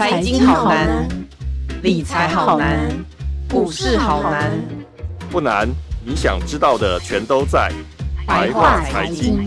[0.00, 1.06] 财经好难，
[1.82, 2.88] 理财好难，
[3.50, 4.50] 股市好难。
[5.30, 5.68] 不难，
[6.02, 7.70] 你想知道的全都在
[8.26, 9.46] 白话财经。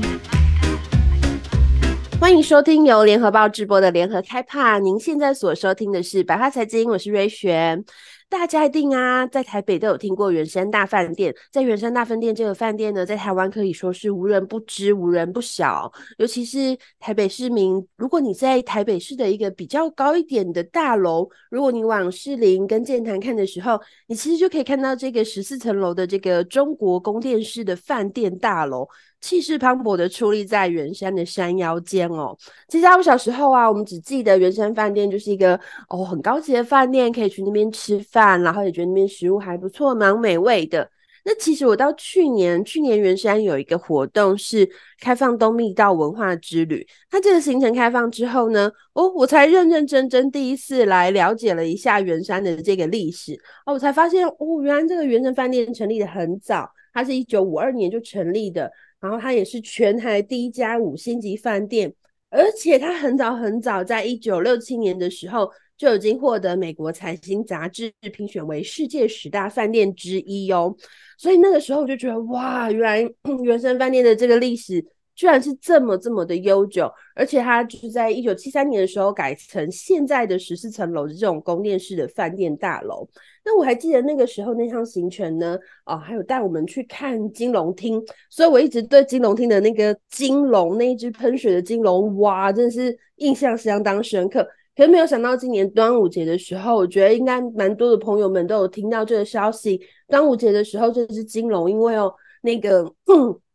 [2.21, 4.77] 欢迎收听由联合报直播的联合开趴。
[4.77, 7.83] 您现在所收听的是白话财经，我是瑞璇。
[8.29, 11.33] 大家一定啊，在台北都有听过圆山大饭店。
[11.51, 15.91] 在圆山大饭店这个饭店呢，在台湾可以说是无人不知、无人不晓。
[16.17, 28.87] 尤其是台北市民，如果你在台北市的一个比较高一点的大楼，如果你往士林跟建潭看的时候，你其实就可以看到这个十四层楼的这个中国宫殿式的饭店大楼。
[29.23, 32.37] 气势磅礴的矗立在圆山的山腰间哦。
[32.67, 40.89] 其实在我小时候啊，我们只记得圆山饭店就是一个哦很高级的饭店，可以去那边吃饭，然后也觉得那边食物还不错，蛮美味的。
[41.23, 44.69] 那其实我到去年，去年圆山有一个活动是
[44.99, 46.85] 开放东密道文化之旅。
[47.09, 58.69] 它这个行程开放之后呢，哦，我才认认真真第一次来了解了一下圆山的这个历史哦，我才发现哦，原来这个圆山饭店成立的很早，它是一九五二年就成立的。
[59.03, 61.93] 然后它也是全台第一家五星级饭店，
[62.29, 70.73] 而且它很早很早，在一九六七年的时候就已经获得美国财经杂志评选为世界十大饭店之一哟。
[71.17, 73.01] 所以那个时候我就觉得，哇，原来
[73.43, 74.81] 原生饭店的这个历史
[75.15, 83.05] 居然是这么这么的悠久，而且它就是在一九七三年的时候改成现在的十四层楼的这种宫殿式的饭店大楼。
[83.45, 94.47] 那我还记得那个时候那趟行程呢，啊，还有带我们去看金龙厅，所以我一直对金龙厅的那个金龙那一只喷水的金龙，哇，真的是印象相当深刻。
[94.75, 99.79] 可是没有想到今年端午节的时候，我觉得应该蛮多的朋友们都有听到这个消息。
[100.07, 102.91] 端午节的时候，这只金龙因为哦那个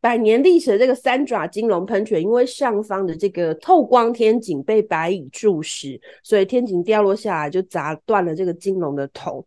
[0.00, 9.44] 百年历史的这个三爪金龙喷泉，因为上方的这个透光天井被白蚁蛀蚀，所以天井掉落下来就砸断了这个金龙的头。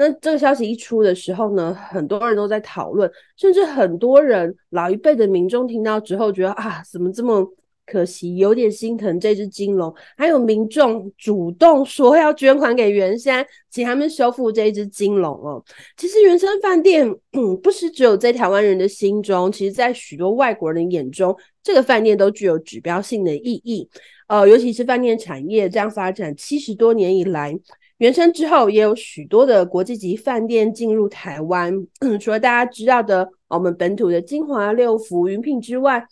[0.00, 7.46] 那这个消息一出的时候呢，很多人都在讨论，甚至很多人老一辈的民众听到之后，觉得啊，怎么这么
[7.84, 9.94] 可惜，有点心疼这只金龙。
[10.16, 15.62] 还有民众主动说要捐款给原山，请他们修复这一只金龙哦。
[15.98, 23.86] 其实原山饭店，嗯，不是只有在台湾人的心中，其实在许多外国人眼中，这个饭店都具有指标性的意义。
[24.28, 27.54] 呃，尤其是饭店产业这样发展七十多年以来。
[28.00, 31.86] 原生之后，也有许多的国际级饭店进入台湾。
[32.18, 36.06] 除了大家知道的我们本土的金华、六福、云品之外，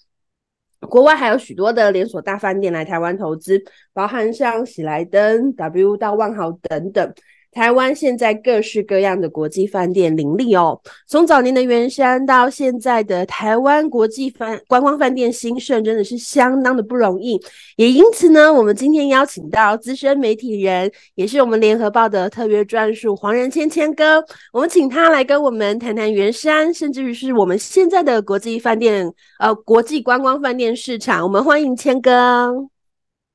[0.80, 3.58] 国外还有许多的连锁大饭店来台湾投资，
[3.94, 7.14] 包含像喜来登、W 到万豪等等。
[7.50, 17.40] 台湾现在各式各样的国际饭店林立哦，从早年的圆山到现在的台湾国际饭观光饭店兴盛，真的是相当的不容易。
[17.76, 24.22] 也因此呢，我们今天邀请到资深媒体人，也是我们联合报的特约专属黄仁谦谦哥，
[24.52, 29.10] 我们请他来跟我们谈谈圆山，甚至于是我们现在的国际饭店
[29.40, 31.22] 呃国际观光饭店市场。
[31.24, 32.68] 我们欢迎谦哥。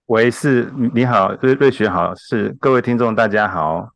[0.06, 3.90] 喂，是你好，瑞瑞雪好，是各位听众大家好。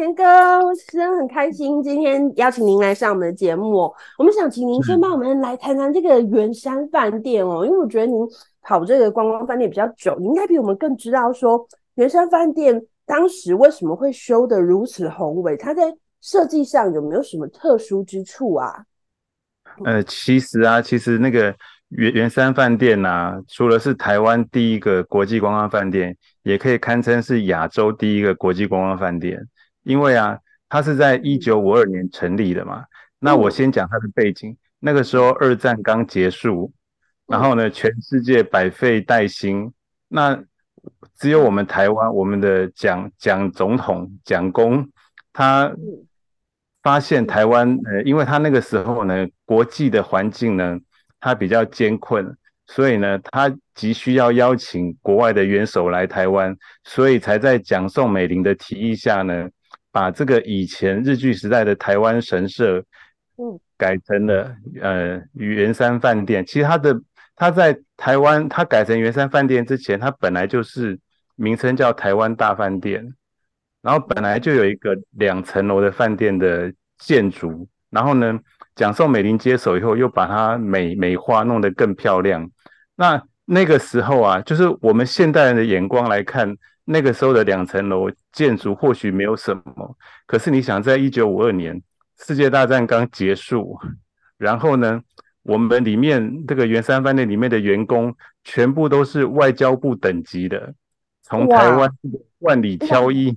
[0.00, 3.94] 谦哥，我真的很开心，今天邀请您来上我们的节目哦。
[4.16, 8.16] 我们想请您先帮我们来谈谈这个圆山饭店哦，因为我觉得您
[8.62, 18.82] 跑这个观光饭店比较久，你应该比我们更知道说圆山饭店当时为什么会修得如此宏伟，它在设计上有没有什么特殊之处啊？
[19.84, 21.54] 呃，其实啊，其实那个
[21.90, 29.38] 圆圆山饭店呐、啊，除了是台湾第一个国际观光饭店，也可以堪称是亚洲第一个国际观光饭店。
[29.82, 32.84] 因为啊，它是在一九五二年成立的嘛。
[33.18, 34.56] 那我先讲它的背景。
[34.82, 36.72] 那个时候二战刚结束，
[37.26, 39.70] 然后呢，全世界百废待兴，
[40.08, 40.42] 那
[41.18, 44.88] 只有我们台湾，我们的蒋蒋总统蒋公，
[45.34, 45.70] 他
[46.82, 50.78] 发现台湾，呃，因为他那个时候呢，国际的环境呢，
[51.20, 52.34] 他比较艰困，
[52.66, 59.46] 所以呢，他急需要邀请国外的元首来台湾，所以才在蒋宋美龄的提议下呢。
[59.92, 62.84] 把这个以前日据时代的台湾神社，
[63.36, 66.46] 嗯，改成了呃圆山饭店。
[66.46, 67.00] 其实它的
[67.34, 70.98] 它在台湾，它改成圆山饭店之前，它本来就是
[71.34, 73.14] 名称叫台湾大饭店，
[73.82, 77.68] 然后本来就有一个两层楼的饭店的建筑。
[77.90, 78.38] 然后呢，
[78.76, 82.48] 蒋宋美龄接手以后，又把它美美化，弄得更漂亮。
[82.94, 86.56] 那那个时候啊，就是我们现代人的眼光来看。
[86.84, 89.96] 那个时候的两层楼建筑或许没有什么，
[90.26, 91.80] 可是你想，在一九五二年
[92.18, 93.78] 世界大战刚结束，
[94.36, 95.00] 然后呢，
[95.42, 100.74] 我们里面这个圆山饭店里面的员工全部都是外交部等级的，
[101.22, 101.90] 从台湾
[102.40, 103.36] 万里挑一，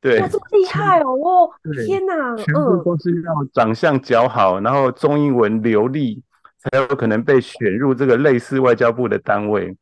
[0.00, 1.10] 对，哇，这么厉害哦！
[1.10, 1.50] 哦，
[1.86, 6.22] 天哪，全部都是要长相姣好，嗯、然后中英文流利，
[6.58, 9.76] 才有可能被选入这个类似外交部的单位。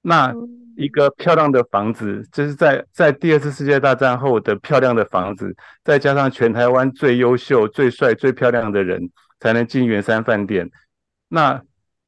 [0.00, 0.34] 那
[0.76, 5.54] 一个漂亮的房子，就是在在第二次世界大战后的漂亮的房子，
[5.84, 9.10] 再加上全台湾最优秀、最帅、最漂亮的人，
[9.40, 10.70] 才能进圆山饭店。
[11.28, 11.62] 那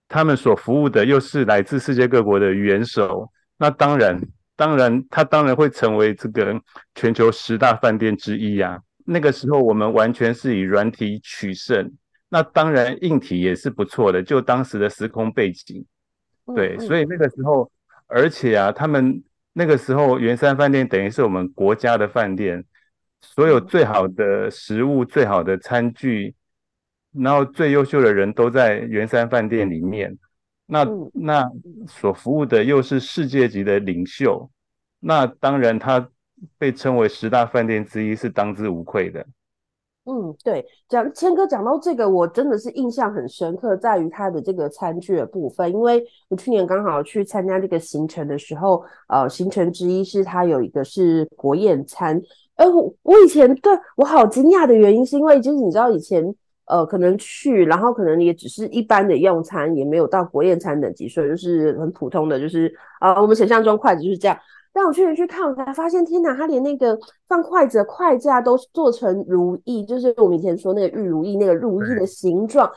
[0.09, 4.21] 他们所服务的又是来自世界各国的元首，那当然。
[4.57, 6.55] 当然，他当然会成为这个
[6.95, 8.79] 全球十大饭店之一呀、啊。
[9.05, 11.93] 那个时候，我们完全是以软体取胜，
[12.29, 14.23] 那当然硬体也是不错的。
[14.23, 15.85] 就当时的时空背景，
[16.55, 17.69] 对，所以那个时候，
[18.07, 19.23] 而且啊，他们
[19.53, 22.65] 那个时候圆山饭店等于是我们国家的饭店，
[23.21, 26.35] 所有最好的食物、最好的餐具，
[27.13, 30.17] 然后最优秀的人都在圆山饭店里面。
[30.67, 31.51] 那那
[31.87, 34.51] 所服务的又是世界级的领袖，
[35.01, 36.09] 那当然他
[36.57, 39.27] 被称为十大饭店之一是当之无愧的。
[40.07, 52.21] 嗯，对，讲谦哥讲到这个，我真的是印象很深刻，在于他的这个餐具的部分，因为我去年刚好去参加这个行程的时候，呃，行程之一是他有一个是国宴餐，
[52.57, 56.35] 哎，我我以前对我好惊讶的原因是因为就是你知道以前。
[56.67, 64.39] 呃，可能去，然后可能也只是一般的用餐，也没有到国宴餐等级，所以就是很普通的，就是啊、我们想象中筷子就是这样。
[64.75, 66.99] 但我去年去看，我才发现，天哪，他连那个
[67.29, 72.69] 放筷子的筷架都做成如意，就是我们以前说那个玉如意那个如意的形状。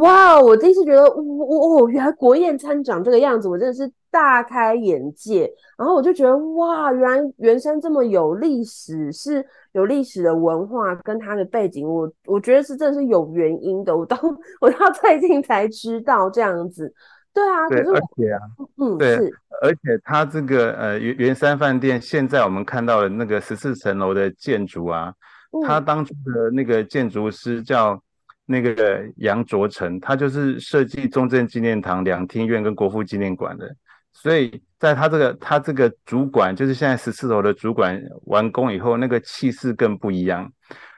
[0.00, 5.48] 哇，我第一次觉得，哦哦，原来国宴餐长这个样子，我真的是大开眼界。
[5.76, 9.46] 然后我就觉得，哇，原来原山这么有历史，是。
[9.72, 13.96] 有历史的文化跟它的背景，我我觉得是真的是有原因的。
[13.96, 14.18] 我到
[14.60, 16.92] 我到最近才知道这样子，
[17.34, 18.40] 对啊，对，而且啊，
[18.76, 19.16] 嗯，对，
[19.62, 25.12] 而且它这个呃圆圆山饭店，现在我们看到的那个十四层楼的建筑啊，
[25.52, 28.02] 嗯、它当初的那个建筑师叫
[28.46, 33.68] 那个杨卓成，他就是设计中正纪念堂两厅院跟国父纪念馆的，
[34.12, 34.62] 所以。
[34.78, 40.48] 在他这个他这个主管，就是现在十四楼的主管完工以后，那个气势更不一样。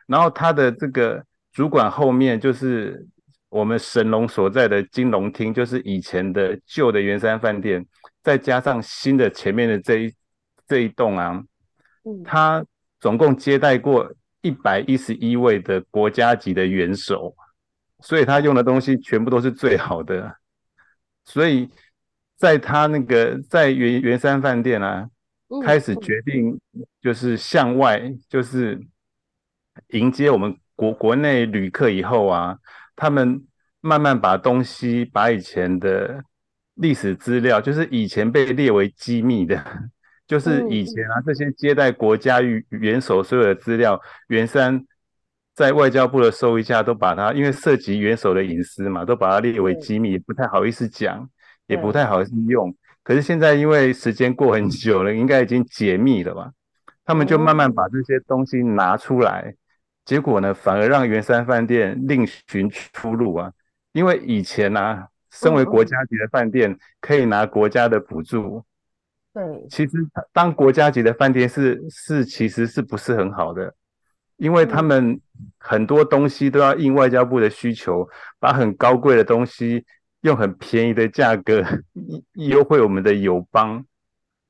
[0.06, 3.02] 然后他的这个主管后面就是
[3.50, 7.84] 我们神龙所在的金龙厅，就是以前的旧的圆山饭店，
[8.22, 10.14] 再加上新的前面的这一
[10.66, 11.42] 这一栋啊，
[12.24, 12.64] 他
[12.98, 14.10] 总共接待过
[14.40, 17.36] 一百一十一位的国家级的元首，
[17.98, 20.36] 所以他用的东西全部都是最好的，
[21.24, 21.68] 所以。
[22.40, 25.06] 在他那个在圆圆山饭店啊，
[25.62, 26.58] 开始决定
[27.02, 28.00] 就是向外，
[28.30, 28.80] 就是
[29.88, 32.56] 迎接我们国国内旅客以后啊，
[33.00, 33.42] 他们
[33.80, 36.22] 慢慢把东西，把以前的
[36.74, 39.64] 历史资料，就是以前被列为机密的，
[40.28, 43.98] 就是以前啊这些接待国家元首所有的资料，
[44.28, 44.84] 圆山
[45.54, 51.28] 在外交部的收一下，都把它，因为涉及元首的隐私嘛，都把它列为机密，不太好意思讲。
[51.66, 52.74] 也不太好用，
[53.04, 56.50] 可是现在因为时间过很久了，应该已经解密了吧？
[57.04, 59.54] 他们就慢慢把这些东西拿出来，
[60.10, 63.52] 结果呢，反而让圆山饭店另寻出路啊！
[63.92, 68.64] 因为以前呢、啊，身为国家级的饭店，可以拿国家的补助。
[69.32, 69.92] 对，其实
[70.32, 73.72] 当国家级的饭店是是其实是不是很好的？
[74.36, 75.20] 因为他们
[75.58, 78.08] 很多东西都要应外交部的需求，
[78.40, 79.84] 把很高贵的东西。
[80.22, 81.64] 用很便宜的价格
[82.34, 83.82] 优惠我们的友邦，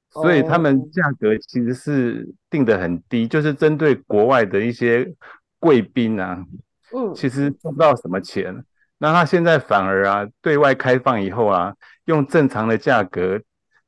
[0.08, 5.14] 所以他们价格其实是定得很低，就是针对国外的一些
[5.60, 6.44] 贵宾啊，
[6.92, 8.64] 嗯，其实赚不到什么钱。
[8.98, 11.72] 那他现在反而啊，对外开放以后啊，
[12.06, 13.40] 用正常的价格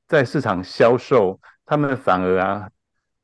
[0.07, 2.71] 在市场销售，他们反而啊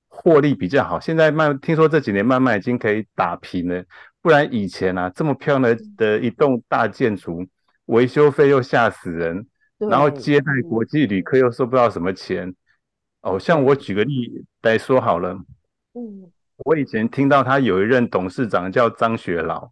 [0.09, 0.99] 获利比较好。
[0.99, 3.85] 现在慢听说这几年慢慢已经可以打平了，
[4.21, 7.47] 不然以前啊这么漂亮的一栋大建筑。
[7.87, 9.47] 维修费又吓死人，
[9.79, 12.55] 然后接待国际旅客又收不到什么钱。
[13.23, 15.33] 哦，像我举个例来说好了，
[15.95, 16.31] 嗯，
[16.65, 19.71] 我以前听到他有一任董事长叫张学老，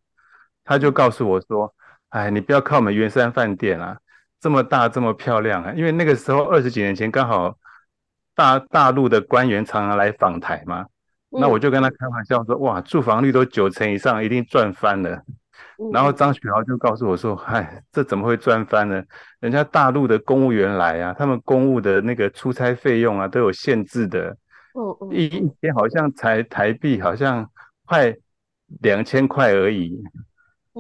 [0.64, 1.75] 他就告诉我说
[2.11, 3.99] ：“哎，你不要看我们圆山饭店啊，
[4.40, 7.57] 这么大这么漂亮啊，因为那个时候二十几年前刚好
[8.35, 10.87] 大大陆的官员常常来访台嘛，
[11.31, 15.23] 那我就跟他开玩笑说：哇，住房率都九成以上，一定赚翻了。”
[15.93, 19.02] 然后张学豪就告诉我说：“嗨，这怎么会赚翻呢？
[19.40, 24.35] 人家大陆的公务员来啊，他们公务的那个出差费用啊都有限制的，
[25.11, 27.49] 一一天好像才台币好像
[27.85, 28.14] 快
[28.83, 29.97] 两千块而已。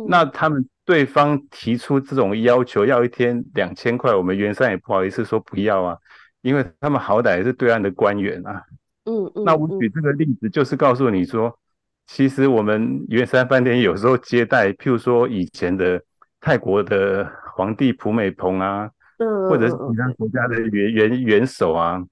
[0.08, 5.96] 那他们对方提出这种要求，要一天两千块，我们圆山也不好意思说不要啊，
[6.42, 8.62] 因为他们好歹也是对岸的官员啊。
[9.04, 9.44] 嗯嗯。
[9.44, 11.58] 那我举这个例子，就是告诉你说，
[12.06, 16.00] 其实我们圆山饭店有时候接待，譬如说以前的
[16.40, 22.04] 泰国的皇帝普美蓬啊，嗯，或者是其他国家的元元元首啊，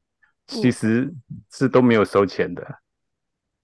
[0.46, 1.12] 其实
[1.50, 2.62] 是都没有收钱的。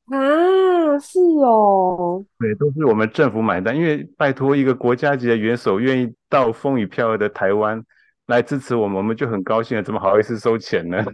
[0.07, 7.85] 啊，是哦，对，都是我们政府买单，因为拜托一个国家级的元首愿意到风雨飘摇的台湾
[8.31, 11.05] 来支持我们，我们就很高兴了，怎么好意思收钱呢？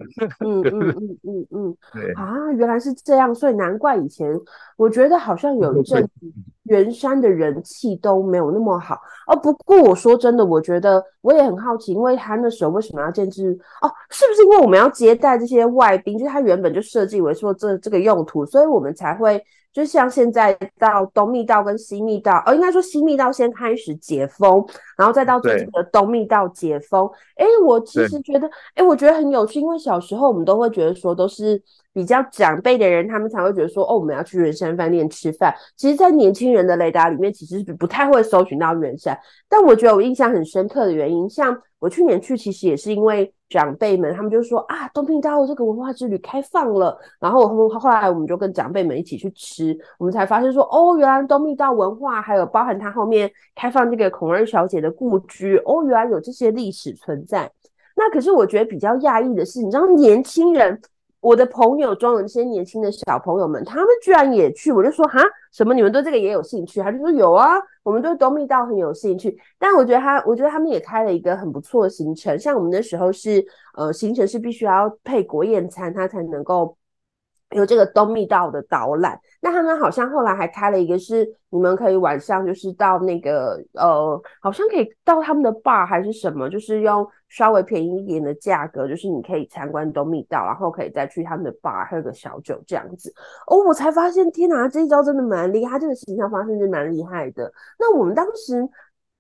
[0.44, 4.30] 嗯 嗯嗯嗯嗯，对啊，原来是这样，所以难怪以前
[4.76, 6.32] 我觉得好像有一阵 子
[6.64, 9.36] 圆山的人气都没有那么好哦。
[9.36, 13.58] 不过我说真的，我觉得我也很好奇，因为他那时候为什么要建置？
[13.82, 16.16] 哦，是不是因为我们要接待这些外宾？
[16.16, 19.42] 就是他原本就设计为说这这个用途，所以我们才会。
[19.76, 24.66] 就像现在到东密道跟西密道，哦，应该说西密道先开始解封，
[24.96, 27.06] 然后再到最近的东密道解封。
[27.34, 31.62] 哎，我其实觉得，哎，我觉得很有趣，因为小时候我们都会觉得说都是。
[31.92, 35.54] 比较长辈的人，他们才会觉得说，哦，我们要去圆山饭店吃饭。
[35.76, 39.18] 其实，在年轻人的雷达里面，其实是不太会搜寻到圆山。
[39.48, 46.98] 但我觉得我印象很深刻的原因，像我去年去，其实也是因为长辈们，他们就说啊，东密道这个文化之旅开放了。
[47.20, 57.50] 然后我后来我们就跟长辈们一起去吃，我们才发现说，哦，原来东密道文化还有包含它后面开放这个孔二小姐的故居，哦，原来有这些历史存在。
[57.94, 60.80] 那可是我觉得比较讶异的是，你知道年轻人。
[61.26, 66.80] 我的朋友中有一些年轻的小朋友们，他们居然也去，我就说哈，什么你们对这个也有兴趣？
[66.80, 69.36] 他就说有啊，我们对东密道很有兴趣。
[69.58, 73.44] 但我觉得他，我觉得他们也开了一个很不错的行程，像我们那时候是，
[73.76, 76.76] 呃，行程是必须要配国宴餐，他才能够。
[77.50, 93.14] 有这个东密道的导览，那他们好像后来还开了一个，是你们可以晚上就是到那个呃，好像可以到他们的 bar 还是什么，就是用稍微便宜一点的价格，就是你可以参观东密道，然后可以再去他们的 bar 喝个小酒这样子。
[93.46, 97.50] 哦，我才发现，天哪，这一招真的蛮厉害，这个形象方式是蛮厉害的。
[97.78, 98.68] 那我们当时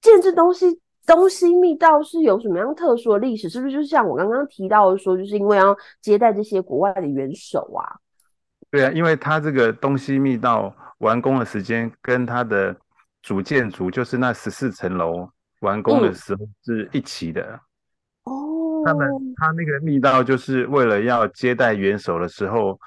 [0.00, 3.48] 建这东西东西密道是有什么样特殊的历史？
[3.48, 7.86] 是不是就像我刚刚提到的说，就是因为要接待这些国外的元首啊？
[8.76, 12.76] 对啊，因为它这个东西密道完工的时间跟它的
[13.22, 15.26] 主建筑，就是那十四层楼
[15.60, 17.58] 完工的时候是一起的。
[18.24, 22.78] 哦，他们他那个密道就是为了要接待元首的时候，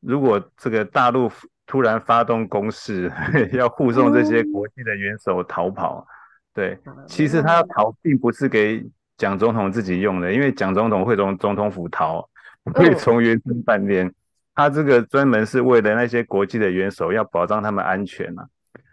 [0.00, 1.30] 如果这个大陆
[1.66, 3.08] 突然发动攻势，
[3.54, 6.04] 要护送这些国际的元首逃跑。
[6.52, 6.76] 对，
[7.06, 8.84] 其实他逃并不是给
[9.16, 12.28] 蒋总统自己用的，因为蒋总统会从总统府逃，
[12.64, 14.12] 不会从原生饭店。
[14.54, 18.46] 他这个专门是为了那些国际的元首，要保障他们安全啊。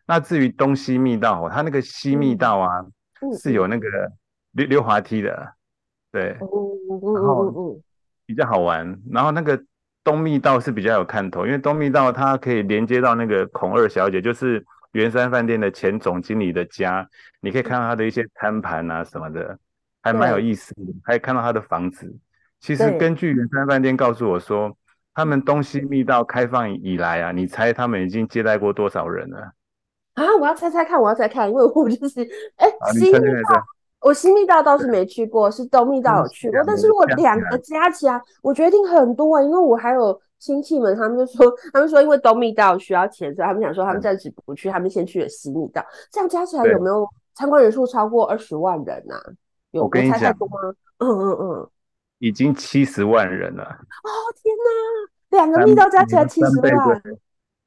[0.07, 2.83] 那至于东西密道，它那个西密道啊，
[3.39, 3.87] 是有那个
[4.53, 5.53] 溜溜滑梯的，
[6.11, 7.79] 对，然后
[8.25, 8.99] 比较好玩。
[9.11, 9.61] 然后那个
[10.03, 17.07] 东密道是比较有看头，因为东密道它可以连接到那个孔二小姐，就是圆山饭店的前总经理的家，
[17.41, 19.59] 你可以看到他的一些餐盘啊什么的，
[20.01, 20.81] 还蛮有意思的。
[21.03, 22.17] 还看到他的房子。
[22.61, 24.75] 其实根据圆山饭店告诉我说。
[25.19, 29.51] 他们东西密道开放以来啊，你猜他们已经接待过多少人了？
[30.13, 32.21] 啊，我要猜猜看，我要猜看，因为我就是
[32.55, 33.61] 哎，西密道，
[33.99, 49.19] 我西密道倒是没去过，是东密道有去过，但是如果两个加起来，我决定很多啊，因为我还有亲戚们，他们就说，他们说因为东密道需要钱，所以他们想说他们暂时不去，他们先去了西密道，这样加起来有没有参观人数超过二十万人啊？
[49.71, 50.55] 有，我猜太多吗？
[50.99, 51.69] 嗯嗯嗯。
[52.19, 53.63] 已经七十万人了！
[53.63, 54.09] 哦
[54.41, 54.53] 天
[55.31, 57.01] 哪，两个密道加起来七十万。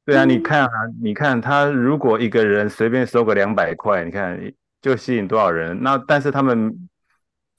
[0.04, 4.38] 对啊，你看啊，你看他如果一个人随便收个两百块，你看
[4.80, 5.82] 就吸引多少人？
[5.82, 6.88] 那但是他们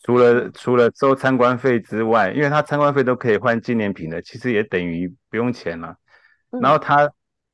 [0.03, 5.95] 除了除了收参观费之外，因为他参观费都可以换纪念品的，其实也等于不用钱了。
[6.61, 7.09] 然后他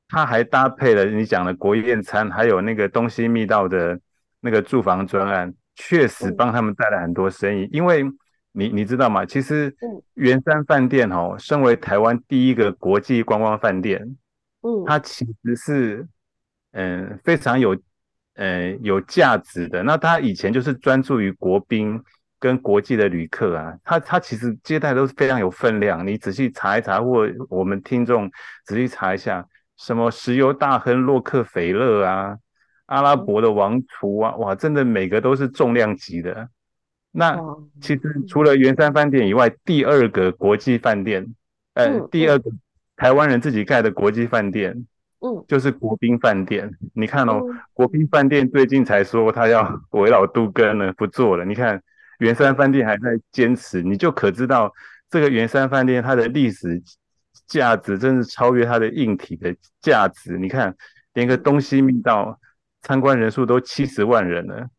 [0.10, 3.98] 他还搭配了你讲的国宴餐，还有那个东西密道的
[4.42, 8.04] 那个住房专案，确实帮他们带来很多生意，因为。
[8.52, 9.26] 你你知道吗？
[9.26, 9.74] 其实
[10.16, 14.02] 圆山饭店哦，身为台湾第一个国际观光饭店，
[14.62, 16.08] 嗯，它其实是
[16.72, 17.78] 嗯非常有
[18.36, 19.84] 嗯有价值的。
[19.84, 22.02] 那它以前就是专注于国宾
[22.40, 26.06] 跟国际的旅客啊，它它其实接待都是非常有分量。
[26.06, 28.30] 你仔细查一查，或我们听众
[28.66, 29.46] 仔细查一下，
[29.78, 32.36] 什么石油大亨洛克菲勒啊，
[32.88, 36.50] 阿拉伯的王储啊，哇，真的每个都是重量级的。
[37.12, 37.38] 那
[37.82, 41.26] 其实除了圆山饭店以外，第二个国际饭店，
[41.74, 42.52] 呃，第二个
[42.96, 44.86] 台湾人自己盖的国际饭店，
[45.20, 46.70] 嗯，就是国宾饭店。
[46.94, 47.42] 你看哦，
[47.74, 51.44] 国宾饭店最近才说他要 围绕杜根了，不做了。
[51.44, 51.82] 你看
[52.20, 54.72] 圆山饭店还在坚持，你就可知道
[55.10, 56.82] 这个圆山饭店它的历史
[57.48, 60.38] 价值真是超越它的硬体的价值。
[60.38, 60.76] 你看，
[61.14, 62.40] 连个东西密道
[62.84, 64.70] 参观人数都七十万人了，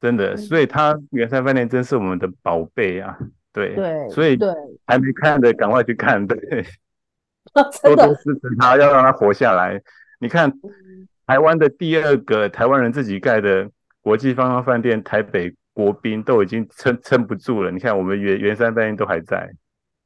[0.00, 0.36] 真的。
[0.36, 3.18] 所以它圆山饭店真是我们的宝贝啊！
[3.52, 4.48] 对对，所以对
[4.86, 6.38] 还没看的赶快去看，对，
[7.82, 9.82] 多多支持他，要让他活下来。
[10.20, 10.52] 你看，
[11.26, 13.68] 台湾的第二个台湾人自己盖的
[14.02, 17.72] 国际观光饭店台北国宾都已经撑撑不住了。
[17.72, 19.52] 你看，我们圆圆山饭店都还在。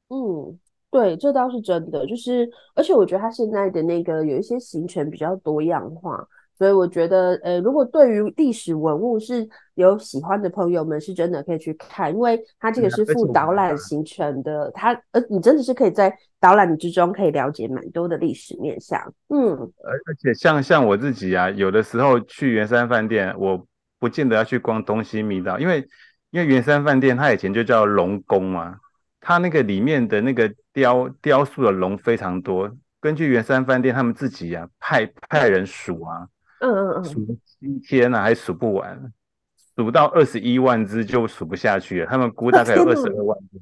[0.08, 0.58] 嗯，
[0.90, 2.06] 对，这倒是真的。
[2.06, 6.26] 就是，而且我觉得他现在的那个有一些行程比较多样化。
[6.56, 19.00] 所以我觉得，呃，如果对于历史文物是有喜欢的朋友们，是真的可以去看，因为它这个是附导览行程的，它呃，你真的是可以在导览之中可以了解蛮多的历史面向。
[19.28, 19.48] 嗯，
[19.82, 23.66] 而而且像像我自己啊，有的时候去圆山饭店，我
[23.98, 25.84] 不见得要去逛东西密道，因为
[26.30, 28.76] 因为圆山饭店它以前就叫龙宫嘛，
[29.20, 32.70] 它那个里面的那个雕雕塑的龙非常多，
[33.00, 36.28] 根据圆山饭店他们自己啊派派人数啊。
[36.64, 39.12] 嗯嗯嗯，数七天呢、啊，还数不完，
[39.76, 42.06] 数到二十一万只就数不下去了。
[42.06, 43.60] 他们估大概有二十二万只，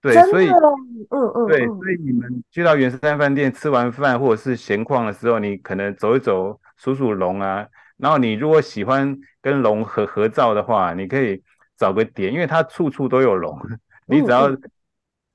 [0.00, 7.66] 对，所以，嗯嗯，对，所以你们去到圆山饭店吃完饭或者是闲逛的时候，你可能走一走，数数龙啊。
[7.96, 11.42] 然后你如果喜欢跟龙合合照的话，你可以
[11.76, 13.58] 找个点，因为它处处都有龙，
[14.06, 14.48] 你只要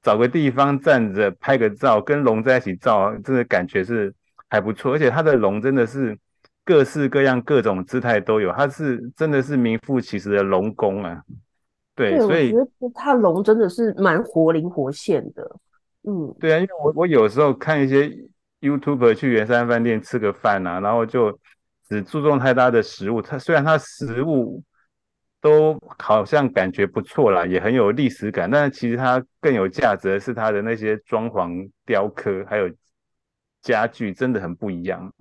[0.02, 4.14] 找个地方站着拍个照，跟龙在一起照，真的感觉是
[4.50, 4.94] 还不错。
[4.94, 6.18] 而且它的龙真的是。
[6.70, 11.20] 各式各样、各种姿态都有，它是真的是名副其实的龙宫啊。
[11.96, 15.56] 对，对，所以我觉得它龙真的是蛮活灵活现的。
[16.04, 18.16] 嗯，对啊，因为我我有时候看一些
[18.62, 21.40] YouTuber 去圆山饭店吃个饭啊，然后就
[21.88, 24.64] 只注重太大的食物，它虽然它食物
[25.42, 32.70] 都好像感觉不错啦，也很有历史感，但是其实它更有价值的是它的那些装潢、雕刻还有
[33.64, 35.12] 家具，真的很不一样。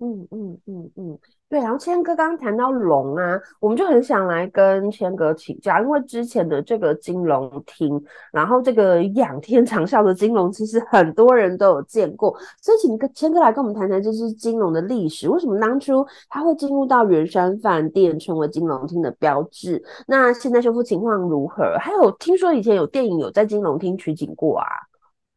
[0.00, 1.58] 嗯嗯嗯嗯，对。
[1.58, 12.30] 然后谦哥刚刚谈到龙啊，我们就很想来跟谦哥请教，因为之前的这个金龙厅，然后这个仰天长啸的金龙，其实很多人都有见过，
[12.62, 19.82] 所以请谦哥来跟我们谈谈这只金龙的历史，为什么当初它会进入到圆山饭店，成为金龙厅的标志？
[20.06, 21.76] 那现在修复情况如何？
[21.80, 24.66] 还有听说以前有电影有在金龙厅取景过啊？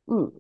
[0.06, 0.32] 嗯。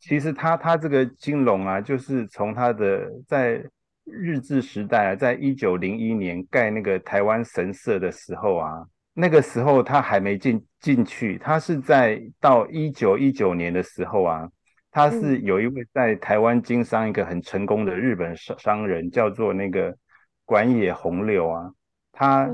[0.00, 3.62] 其实他他这个金龙啊，就是从他的在
[4.04, 14.48] 日治时代啊，在一九零一年盖那个台湾神社的时候啊，那个时候他还没进进去，他是在到一九一九年的时候啊，
[14.92, 19.94] 他是有一位在台湾经商一个很成功的日本商商人，叫做那个
[20.44, 21.70] 管野弘六啊，
[22.12, 22.48] 他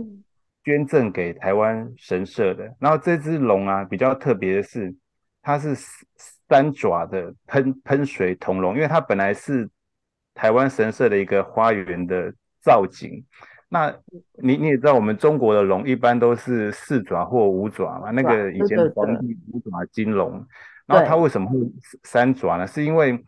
[0.65, 2.75] 捐赠给台湾神社的。
[2.81, 4.95] 然后这只龙啊，比较特别的是，
[5.43, 5.77] 它是。
[6.49, 9.69] 三爪的喷喷水铜龙，因为它本来是
[10.35, 13.25] 台湾神社的一个花园的造景。
[13.69, 13.93] 那
[14.43, 18.11] 你你也知道，我们中国的龙一般都是四爪或五爪嘛。
[18.11, 20.47] 那个以前皇帝五爪金龙，
[20.87, 21.59] 然后它为什么会
[22.05, 22.67] 三爪呢？
[22.67, 23.19] 是因为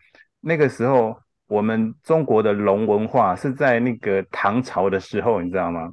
[0.40, 5.92] 那个时候我们中国的龙文化是在那个唐朝的时候，你知道吗？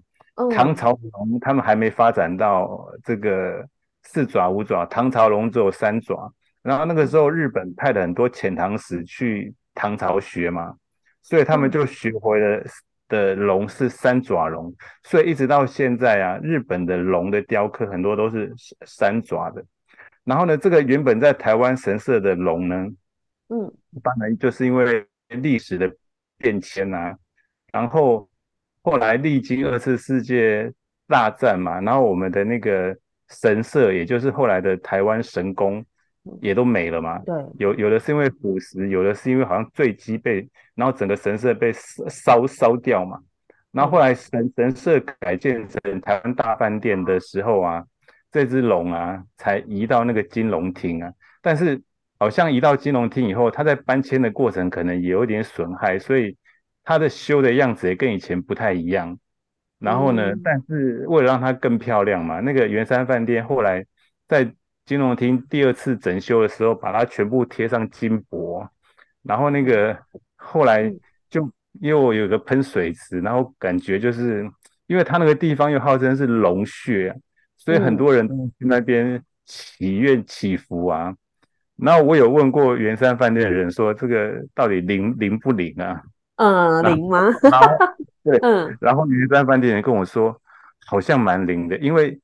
[0.51, 3.67] 唐朝龙他们还没发展到这个
[4.03, 6.31] 四爪五爪，唐朝龙只有三爪。
[6.63, 10.73] 然后那个时候，日本派了很多遣唐使去唐朝学嘛，
[11.21, 12.63] 所以他们就学回了
[13.09, 14.73] 的龙是三爪龙，
[15.03, 18.53] 所以一直到现在啊，日本的龙的雕刻很多都是
[18.85, 19.61] 三爪的。
[20.23, 22.87] 然后呢，这个原本在台湾神社的龙呢，
[23.49, 25.93] 嗯，当然就是因为历史的
[26.37, 27.13] 变迁啊，
[27.73, 28.29] 然后
[28.83, 30.71] 后来历经二次世界
[31.09, 32.97] 大战嘛，然后我们的那个
[33.27, 35.85] 神社，也就是后来的台湾神宫。
[36.41, 37.19] 也都没了嘛。
[37.19, 43.19] 对，有有的是因为腐蚀，有的是因为好像坠机被，然后整个神社被烧烧烧掉嘛。
[43.71, 47.83] 然后后来神神社改建成台湾大饭店的时候啊，
[48.31, 51.11] 这只龙啊才移到那个金龙厅啊。
[51.41, 51.81] 但是
[52.19, 56.37] 好像移到金龙厅以后，它在搬迁的过程可能也有点损害，所以
[56.83, 59.17] 它的修的样子也跟以前不太一样。
[59.79, 63.85] 然后呢，嗯、但是为了让它更漂亮嘛，那个圆山饭店后来
[64.27, 64.53] 在。
[64.85, 68.67] 金融厅第二次整修的时候，把它全部贴上金箔，
[69.21, 69.97] 然后那个
[70.35, 70.93] 后来
[71.29, 74.45] 就又有个喷水池，然后感觉就是
[74.87, 77.15] 因为它那个地方又号称是龙穴，
[77.55, 81.15] 所以很多人都去那边祈愿祈福啊。
[81.77, 86.03] 然后我有问过圆山饭店的人说，这个到底灵灵不灵啊？
[86.35, 87.29] 嗯，灵吗？
[87.41, 87.67] 然后
[88.21, 90.37] 对， 嗯，然后圆山饭店人跟我说，
[90.85, 92.19] 好像蛮灵的，因为。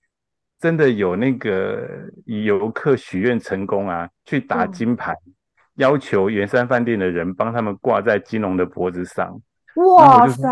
[0.60, 1.88] 真的有那个
[2.26, 5.34] 游客许愿成功啊，去打金牌，嗯、
[5.76, 9.40] 要求圆山饭店的人帮他们挂在金龙的脖子上。
[9.76, 10.48] 哇塞！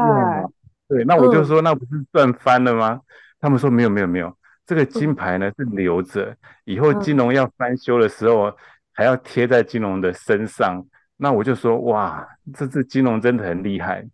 [0.87, 2.93] 对，那我就说，那不是赚翻了吗？
[2.93, 3.01] 嗯、
[3.41, 4.33] 他们说没有没有没有，
[4.65, 8.55] 这个金牌呢是留着，以后金龙要翻修的时候
[8.93, 10.85] 还要贴在金龙的身上。
[11.17, 14.07] 那我就说哇，这只金龙真的很厉害。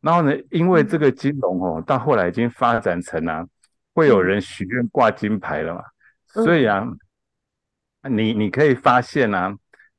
[0.00, 3.44] 然后呢，因为这个金龙哦，到后来已经发展成啊，
[3.94, 5.82] 会有人许愿挂金牌了嘛。
[6.26, 6.86] 所以啊，
[8.08, 9.54] 你你可以发现啊，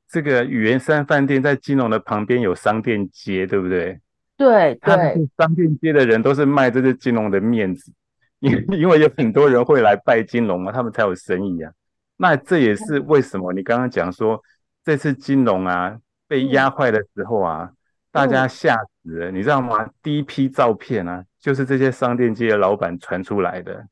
[0.09, 3.99] 这个圆山饭店在金融的旁边有商店街，对不对？
[4.35, 7.93] 对，对，商店街的人都是卖这些金融的面子，
[8.39, 11.71] 因 因为有很多人会来拜金融嘛，他们才有生意啊。
[12.17, 14.41] 那这也是为什么你刚刚讲说
[14.83, 17.69] 这次金融啊被压坏的时候啊，
[18.13, 19.89] 大家吓死了，你知道吗？
[20.03, 23.87] 第一批照片啊，就是这些商店街的老板传出来的。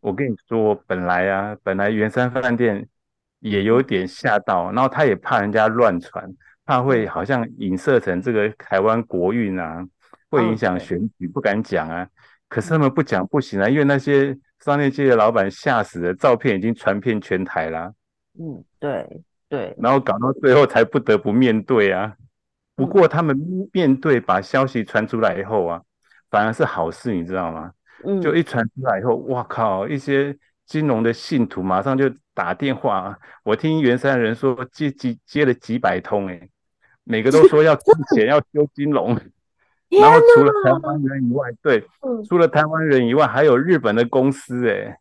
[0.00, 2.88] 我跟你说，本来啊，本来圆山饭店
[3.40, 6.34] 也有点吓到，然后他也怕人家乱传。
[6.64, 9.86] 怕会好像影射成这个台湾国运啊，
[10.30, 12.08] 会影响选举，不敢讲啊。
[12.48, 17.92] 可是他们不讲不行啊，因为那些商店街的老板吓死了，照片已经传遍全台啦。
[18.38, 19.06] 嗯，对
[19.50, 19.74] 对。
[19.78, 22.16] 然后搞到最后才不得不面对啊。
[22.76, 23.36] 不过他们
[23.72, 25.82] 面对把消息传出来以后啊，
[26.30, 27.72] 反而是好事，你知道吗？
[28.04, 28.20] 嗯。
[28.20, 29.86] 就一传出来以后，哇靠！
[29.86, 33.18] 一些金融的信徒马上就打电话啊。
[33.42, 36.50] 我听元山人说接接接了几百通诶。
[37.06, 37.82] 每个都说要 出
[38.14, 39.08] 钱要修金融，
[39.90, 41.86] 然后除了台湾人以外，对，
[42.26, 44.98] 除了台湾人以外，还有日本的公司，哎，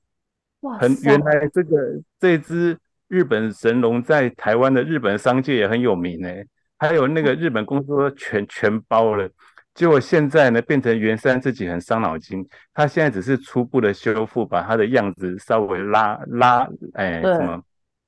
[0.81, 1.77] 很原来这个
[2.19, 6.45] 这只日本神龙在台湾的日本商界也很有名，哎，
[6.83, 9.29] 还有那个日本公司全全包了，
[9.73, 17.63] 结果现在呢变成原山自己很伤脑筋，他现在只是初步的修复，把他的样子稍微拉拉，哎，什么？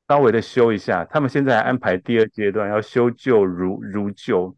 [0.10, 4.54] 稍微的修一下，他们现在还安排第二阶段，要修旧如如旧。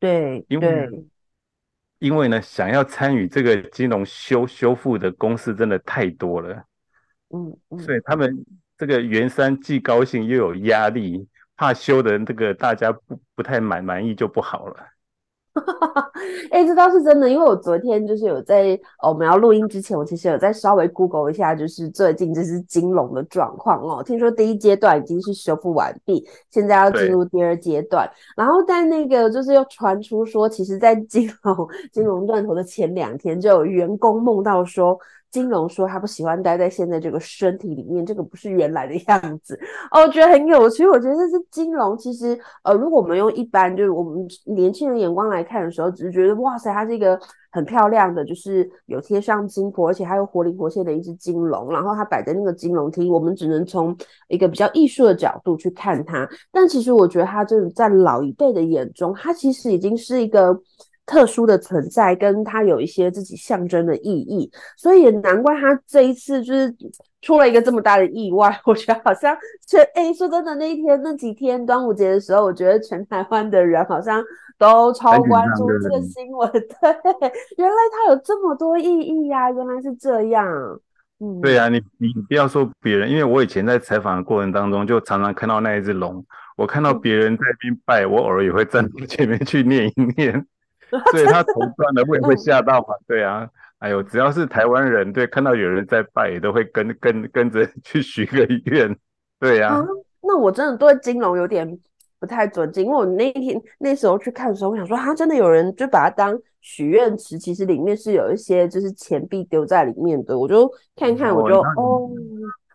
[0.00, 0.88] 对，因为
[1.98, 6.64] 因为呢，想要参与这个金融修修复的公司真的太多了。
[7.28, 8.34] 嗯，嗯，所以他们
[8.78, 14.76] 这个原山既高兴又有压力，怕修的这个大家不不太满满意就不好了。
[16.52, 24.00] 哎、欸，这倒是真的，因为我昨天就是有在哦，我们要录音之前，我其实有在稍微 Google 一下，就是最近这只金龙的状况哦。
[24.00, 28.08] 听说第一阶段已经是修复完毕，现在要进入第二阶段。
[28.36, 34.96] 然后但那个就是又传出说，其实，在金龙金龙断头的前两天，就有员工梦到说。
[35.30, 39.58] 金龙说他不喜欢待在现在这个身体里面，这个不是原来的样子
[39.90, 40.86] 哦，我觉得很有趣。
[40.88, 47.18] 我觉得这是金龙，其实呃，如果我们用一般就是我们年轻人眼光来看的时候，只是觉得哇塞，它是一个
[47.50, 51.70] 很漂亮的，就是有贴上金箔，而且还有活灵活现的一只金龙。
[51.70, 53.96] 然后它摆在那个金龙厅，我们只能从
[54.28, 56.28] 一个比较艺术的角度去看它。
[56.50, 60.58] 但其实我觉得它真的在老一辈的眼中，它其实已经是一个。
[61.08, 66.72] 特殊的存在，跟它有一些自己象征的意义，所以也难怪他这一次就是
[67.22, 68.60] 出了一个这么大的意外。
[68.66, 69.34] 我觉得好像
[69.66, 74.22] 全哎，说真的，那一天那几天端午节的时候，我觉得全台湾的人好像
[74.58, 76.48] 都超关注这个新闻。
[76.52, 76.60] 对，
[77.56, 80.46] 原来它有这么多意义呀、啊，原来是这样。
[81.20, 86.22] 嗯，对呀、啊，你你不要说别人，因为我以前在采访的过程当中，就常常看到那一只龙，
[86.56, 90.46] 我看到别人在那边拜，我偶尔也会站到前面去念一念。
[91.12, 92.94] 所以他头断了，会 不会吓到嘛？
[93.06, 93.48] 对啊，
[93.78, 98.96] 哎呦，只要是台湾人，对，看到有人在拜，也都会跟跟跟着去许个愿，
[99.38, 99.86] 对呀、啊啊。
[100.20, 101.78] 那我真的对金龙有点
[102.18, 112.10] 不太尊敬，因为我那天那时候去看的时候，我想说，他真的有人就把它当许愿池，其实里面是有一些就是钱币丢在里面的，我就看看，我就哦，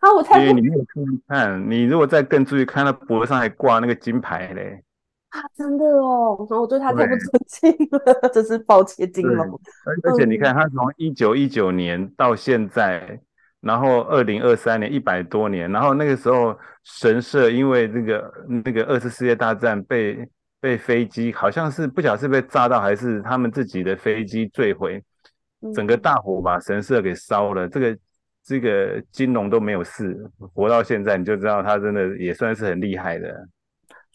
[0.00, 0.52] 啊，我太……
[0.52, 4.82] 你没有注意看，你如果再更注意看，他脖子上还挂那个金牌嘞。
[5.34, 9.60] 啊，真的哦，然后我对他太不尊敬了，对 真是抱歉，金龙。
[10.04, 13.18] 而且你看，他从一九一九年到现在，
[13.60, 18.32] 然后二零二三年一百多年，然后那个时候神社因为这个
[18.64, 20.24] 那个二次世界大战被
[20.60, 25.02] 被飞机，好像是不晓得是被炸到还是他们自己的飞机坠毁，
[25.74, 27.98] 整个大火把神社给烧了，这个
[28.44, 30.16] 这个金龙都没有事，
[30.54, 33.48] 活到现在，你就知道他真的也算是很厉害的。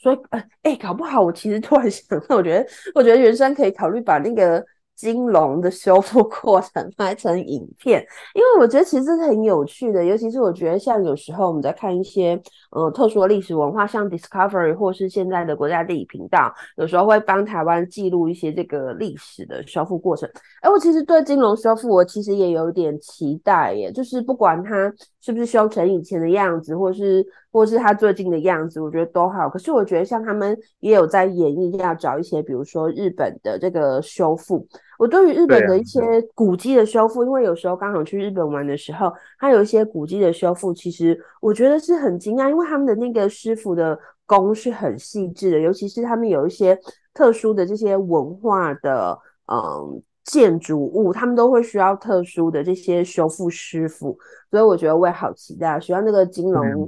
[0.01, 4.63] 所以，呃，哎、搞不好我其实突然想到，我觉得，我觉得圆山可以考虑把那个
[4.95, 10.03] 金龙的修复过程拍成影片，因为我觉得其实是很有趣的。
[10.03, 20.29] 尤其是我觉得，像有时候我们在看一些，呃，特殊的历史文化，像 Discovery 或是现在的国家地理频道，有时候会帮台湾记录一些这个历史的修复过程。
[20.61, 29.49] 哎，我其实对金龙修复，我其实也有点期待耶，就是不管它是不是修成以前的样子，或是或是他最近的样子，我觉得都好。
[29.49, 34.65] 可是我觉得像他们也有在演绎，要找一些，比如说日本的这个修复。
[34.97, 35.99] 我对于日本的一些
[36.33, 46.77] 古迹的修复，因为有时候刚好去日本玩的时候，它有一些古迹的修复，其实我觉得是很惊讶，因为他们的那个师傅的工是很细致的，尤其是他们有一些
[47.13, 49.17] 特殊的这些文化的，
[49.51, 50.01] 嗯。
[50.29, 54.15] 建筑物，他们都会需要特殊的这些修复师傅，
[54.51, 56.87] 所以我觉得我也好期待，希望那个金龙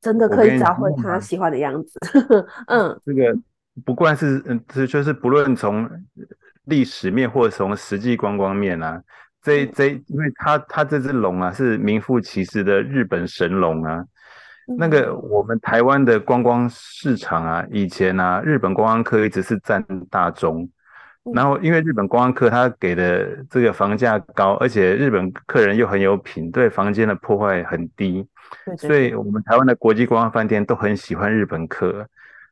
[0.00, 2.00] 真的可以找回他喜欢的样子。
[2.66, 3.38] 嗯，这个
[3.84, 5.88] 不管是嗯，这就是不论从
[6.64, 9.00] 历史面或者从实际观光面啊，
[9.40, 14.04] 这这，因为他他这只龙啊是名副其实的日本神龙啊。
[14.76, 20.68] 那个我们台湾的观光市场啊，以前啊，日本观光客一直是占大宗。
[21.32, 28.26] 然后，因为日本观光客他给的这个房价高，而且日本客人又很有品，对房间的破坏很低，
[28.76, 32.04] 所以我们台湾的国际观光饭店都很喜欢日本客。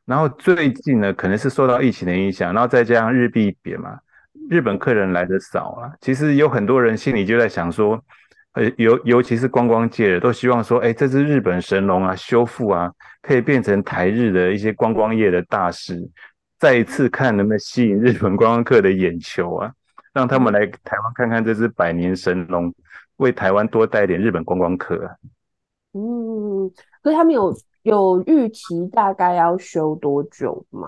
[0.05, 3.99] 然后最近呢，可能是受到疫情的影响，然后再加上日币贬嘛，
[4.49, 5.91] 日本客人来的少啊。
[5.99, 8.01] 其实有很多人心里就在想说，
[8.53, 12.89] 呃，尤尤其是观光界的，都希望说，哎，这只日本神龙啊，修复啊，
[13.21, 16.09] 可以变成台日的一些观光业的大事。
[16.61, 19.73] 再一次看能不能吸引日本观光客的眼球啊，
[20.13, 22.71] 让他们来台湾看看这只百年神龙，
[23.15, 25.15] 为台湾多带点日本观光客啊。
[25.93, 26.69] 嗯，
[27.01, 30.87] 可是他们有有预期大概要修多久吗？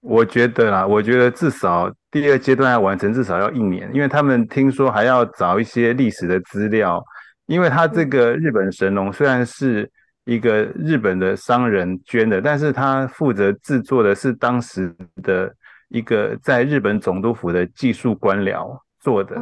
[0.00, 7.04] 我觉得啦，我觉得至少第二阶段要完成，至少要一年，因为他们听说还要找一些历史的资料，
[7.46, 9.90] 因为他这个日本神龙虽然是。
[10.24, 15.52] 一个日本的商人捐的，但是他负责制作的是当时的
[15.88, 19.36] 一个在日本总督府的技术官僚做的，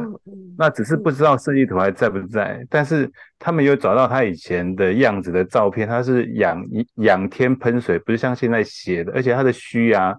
[0.57, 6.65] 那只是不知道设计图还在不在，但是他们有找到他以前的样子的照片，他是仰
[6.95, 10.15] 仰天喷水，不是像现在斜的，而且他的须啊，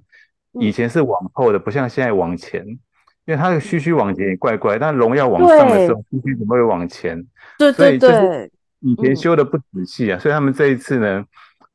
[0.60, 7.20] 以前是往后的，不像现在往前，因为他的须须往前也怪怪，但龙要往上的时候，须须怎么会往前？
[7.58, 8.48] 对对对。
[8.82, 11.24] 以前修的不仔细啊，所以他们这一次呢，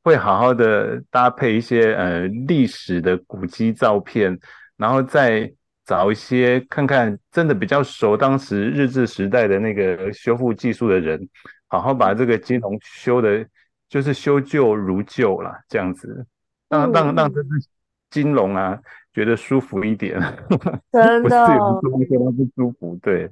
[0.04, 4.38] 会好好的搭配一些呃历史的古迹照片，
[4.76, 5.52] 然后再
[5.86, 11.28] 找一些看看真的比较熟当时日治时代的那个修复技术的人，
[11.68, 13.46] 好好把这个金龙修的，
[13.88, 16.26] 就是修旧如旧啦，这样子，
[16.70, 17.50] 让让让这只
[18.10, 18.78] 金龙啊
[19.14, 20.20] 觉得舒服一点，
[20.92, 21.48] 真的，
[21.82, 23.30] 不是不舒服，对。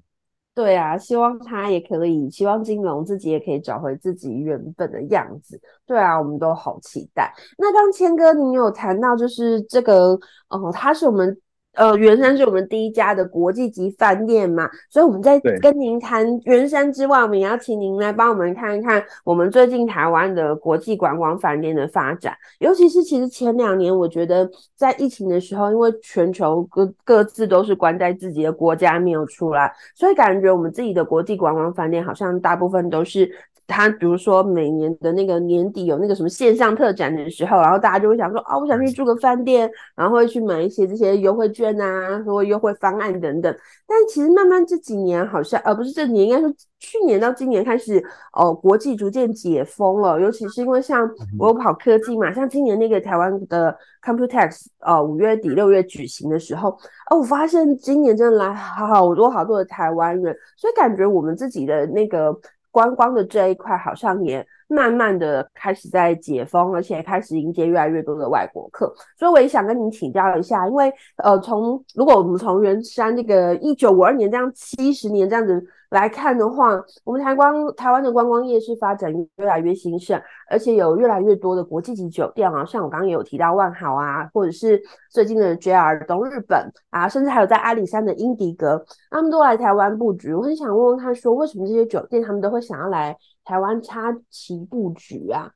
[0.55, 5.61] 对啊，希望他也可以，希望金龙自己也可以找回自己原本的样子。
[5.85, 7.31] 对啊，我们都好期待。
[7.57, 11.37] 那刚谦哥，你有谈到就是这个，哦，他是我们。
[11.75, 22.35] 呃，圆山是我们第一家的国际级饭店嘛，所以我们在跟您谈圆山之外，我们也要请您来帮我们看一看我们最近台湾的国际观光饭店的发展。
[22.59, 33.29] 尤其是其实前两年，我觉得在疫情的时候，因为全球各各自都是关在自己的国家没有出来，所以感觉我们自己的国际观光饭店好像大部分都是。
[33.67, 43.55] 他比如说每年的那个年底有那个什么线上特展的时候，然后大家就会想说，哦，我想去住个饭店，然后会去买一些这些优惠券啊，或优惠方案等等。
[43.87, 56.69] 但其实慢慢这几年好像，呃，不是这几年，应该说去年到今年开始，哦，国际逐渐解封了，尤其是因为像我有跑科技嘛，像今年那个台湾的 Computex，呃，五月底六月举行的时候，
[57.09, 62.35] 哦，我发现今年真的来好多好多的台湾人，所以感觉我们自己的那个。
[62.75, 75.65] 观光的这一块好像也慢慢的开始在解封，而且开始迎接越来越多的外国客，所以我也想跟您请教一下，因为呃，从如果我们从圆山这个一九五二年这样七十年这样子。
[75.91, 76.71] 来看的话，
[77.05, 90.33] 我们台湾台湾的观光业是发展越来越兴盛，而且有越来越多的国际级酒店啊，像我刚刚也有提到万豪啊，或者是最近的 JR 东日本啊，甚至还有在阿里山的英迪格，他们都来台湾布局。
[90.33, 95.49] 我很想问问他说，为什么这些酒店他们都会想要来台湾插旗布局啊？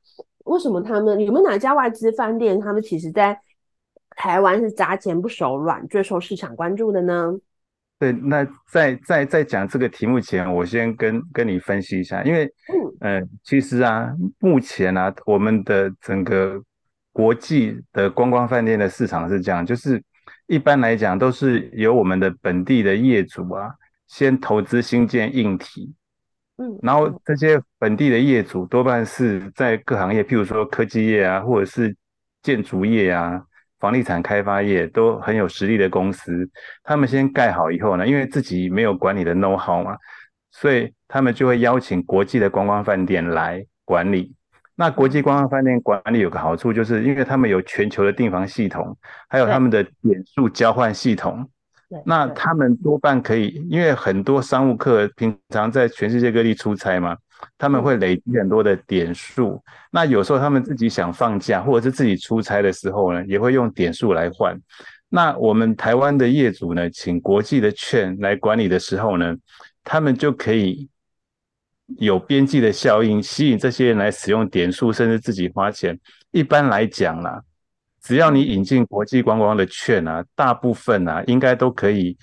[0.44, 3.38] 为什么他们有没有哪家外资饭店，他们其实在
[4.16, 7.32] 台湾是砸钱不手软，最受市场关注的呢？
[7.98, 12.46] 对，那在在在讲这个题目前，我先跟跟你分析一下，因为，
[13.00, 16.58] 嗯、呃，其实啊，目前啊，我们的整个
[17.12, 20.02] 国际的观光饭店的市场是这样，就是
[20.46, 23.70] 一般来讲都是由我们的本地的业主啊，
[24.08, 25.94] 先投资新建硬体，
[26.60, 31.96] 嗯，然后这些本地的业主多半是在各行业，譬如说科技业啊，或者是
[32.42, 33.42] 建筑业啊。
[33.78, 36.46] 房地产开发业都很有实力的公司，
[36.82, 39.96] 他们先盖好以后呢，因为自己没有管理的 know how 嘛，
[40.50, 44.34] 所以他们就会邀请国际的观光饭店来管理。
[44.74, 48.94] 那国际观光饭店管理有个好处，就是因为他们有全球的订房系统，
[49.30, 51.50] 还有他们的点数交换系统。
[52.04, 57.16] 那他们多半可以，因为很多商务客平常在全世界各地出差嘛，
[57.58, 59.60] 他们会累积很多的点数。
[59.90, 64.56] 那有时候他们自己想放假，或者是自己出差的时候呢，也会用点数来换。
[65.08, 69.36] 那我们台湾的业主呢，请国际的券来管理的时候呢，
[69.82, 70.88] 他们就可以
[71.98, 75.98] 有边际的效应，吸引这些人来使用点数，甚至自己花钱。
[76.30, 77.42] 一般来讲啦。
[78.02, 82.16] 只要你引进国际观光的券啊，大部分啊应该都可以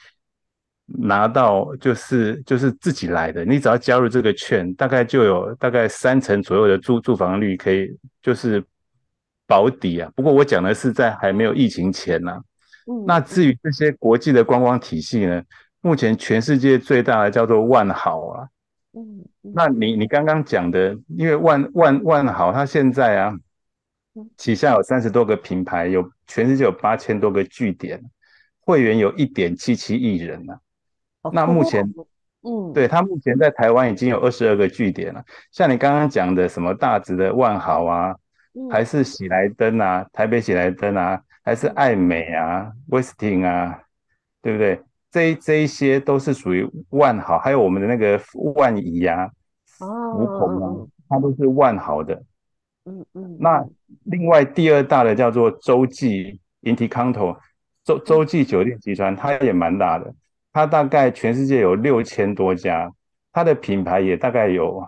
[0.86, 3.46] 拿到，就是就是自己来的。
[3.46, 8.64] 你只要加入这个券，大概就有大概三成左右的住住房率可以就是
[9.46, 10.12] 保底啊。
[10.16, 12.42] 不过我讲的是在还没有疫情前呐、啊。
[13.06, 15.44] 那至于这些国际的观光体系呢，
[15.82, 18.48] 目前全世界最大的叫做万豪啊。
[19.42, 23.38] 那你你刚刚讲的，因为万万万豪它现在啊。
[24.38, 28.02] 旗下有三十多个品牌，有全世界有八千多个据点，
[28.60, 30.54] 会员有一点七七亿人呢、
[31.22, 31.32] 啊。
[31.34, 31.84] 那目前，
[32.42, 35.24] 嗯，对，他目前在台湾已经有二十二个据点了。
[35.52, 38.16] 像你刚刚讲的什么大直的万豪啊，
[38.72, 43.82] 还是喜来登啊，台北喜来登啊，还是爱美啊，威斯汀啊，
[44.42, 44.82] 对不对？
[45.10, 48.22] 这这一些都是属于万豪，还有我们的那个
[48.56, 49.30] 万怡啊，
[49.66, 52.22] 福朋啊，它都是万豪的。
[52.86, 53.66] 嗯嗯，那
[54.04, 57.38] 另外第二大的叫做洲际 InterContinental
[57.84, 60.14] 洲洲际酒店集团，它也蛮大的，
[60.52, 62.92] 它大概全世界有六千多家，
[63.32, 64.86] 它的品牌也大概有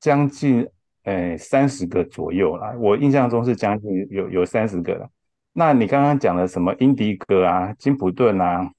[0.00, 0.68] 将近
[1.04, 5.08] 诶三十个左右啦，我印象中是将近有有三十个了。
[5.52, 8.70] 那你刚刚讲的什么英迪格啊、金普顿啊，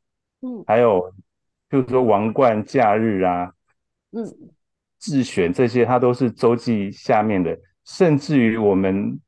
[0.41, 1.13] 嗯，还有
[1.69, 3.51] 就是说王冠假日啊，
[4.11, 4.25] 嗯，
[4.99, 7.57] 智选这些，它都是洲际下面的。
[7.85, 9.19] 甚至于我们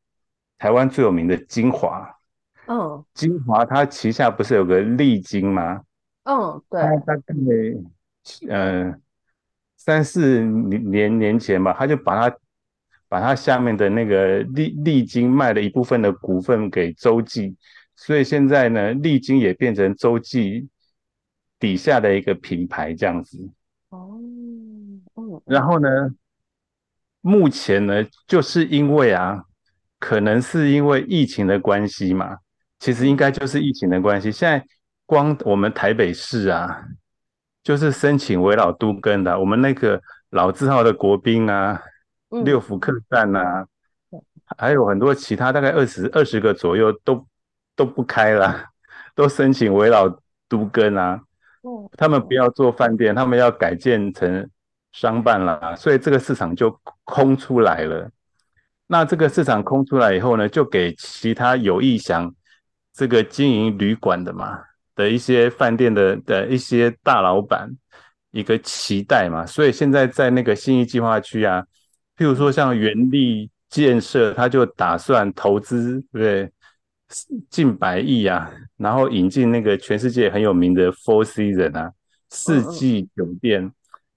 [0.58, 2.08] 台湾最有名的精华，
[2.68, 5.82] 嗯，精华它旗下不是有个丽晶吗？
[6.24, 7.24] 嗯，对，它大概
[8.48, 8.96] 呃
[9.76, 12.38] 三四年年前吧，他就把它
[13.10, 17.58] 把它下面的那个丽丽晶卖了一部分的股份给洲际，
[17.96, 20.70] 所以现在呢，丽晶也变成洲际
[21.60, 23.50] 底下的一个品牌这样子。
[23.90, 24.22] 哦，
[25.16, 25.90] 嗯，然后呢？
[27.26, 29.42] 目前呢，就是因为啊，
[29.98, 32.38] 可能是因为疫情的关系嘛，
[32.80, 34.30] 其实应该就是疫情的关系。
[34.30, 34.66] 现在
[35.06, 36.84] 光我们台北市啊，
[37.64, 41.82] 就是申请围老都更的，我们那个老字号的国宾啊，
[42.44, 43.66] 六福客栈啊，
[44.58, 47.26] 还有很多其他大概二十二十个左右都
[47.74, 48.66] 都不开了，
[49.16, 50.14] 都申请围老
[50.50, 51.22] 都更啊。
[51.96, 54.50] 他们不要做饭店，他们要改建成。
[54.94, 58.10] 商办了，所以这个市场就空出来了。
[58.88, 62.34] 那这个市场空出来以后呢，就给其他有意想
[62.94, 64.60] 这个经营旅馆的嘛
[64.96, 67.70] 的一些饭店的的一些大老板
[68.32, 69.46] 一个期待嘛。
[69.46, 71.66] 所以现在在那个新义计划区啊，
[72.16, 76.52] 譬如说像元力建设，他就打算投资，对不对？
[77.50, 81.92] 近百亿啊，然后引进那个全世界很有名的 Four Seasons 啊，
[82.30, 83.72] 四季酒店。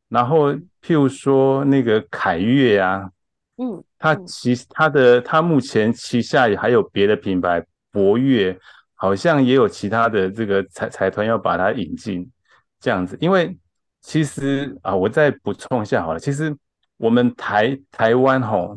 [0.08, 3.10] 然后，譬如说那个凯悦啊，
[3.56, 8.56] 嗯，它其它的它目前旗下也还有别的品牌，博悦
[8.94, 12.30] 好像也有其他的这个财财团要把它引进，
[12.78, 13.18] 这样子。
[13.20, 13.58] 因为
[14.00, 16.56] 其实啊，我再补充一下好了，其实
[16.98, 18.76] 我们台台湾吼，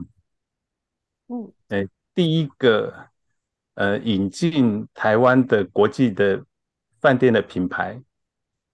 [1.27, 2.91] 嗯，哎，第一个
[3.75, 6.43] 呃引进台湾的国际的
[6.99, 8.01] 饭店的品牌。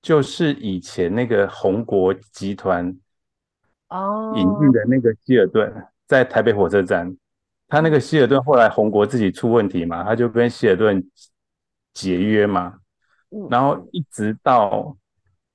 [0.06, 2.96] 就是以前那个红国集团
[3.90, 5.74] 哦引进的那个希尔顿，
[6.06, 7.18] 在台北火车站，
[7.68, 11.04] 他那个希尔顿后来红国自己出问题嘛，他就跟希尔顿
[11.92, 12.76] 解约嘛，
[13.50, 14.96] 然后一直到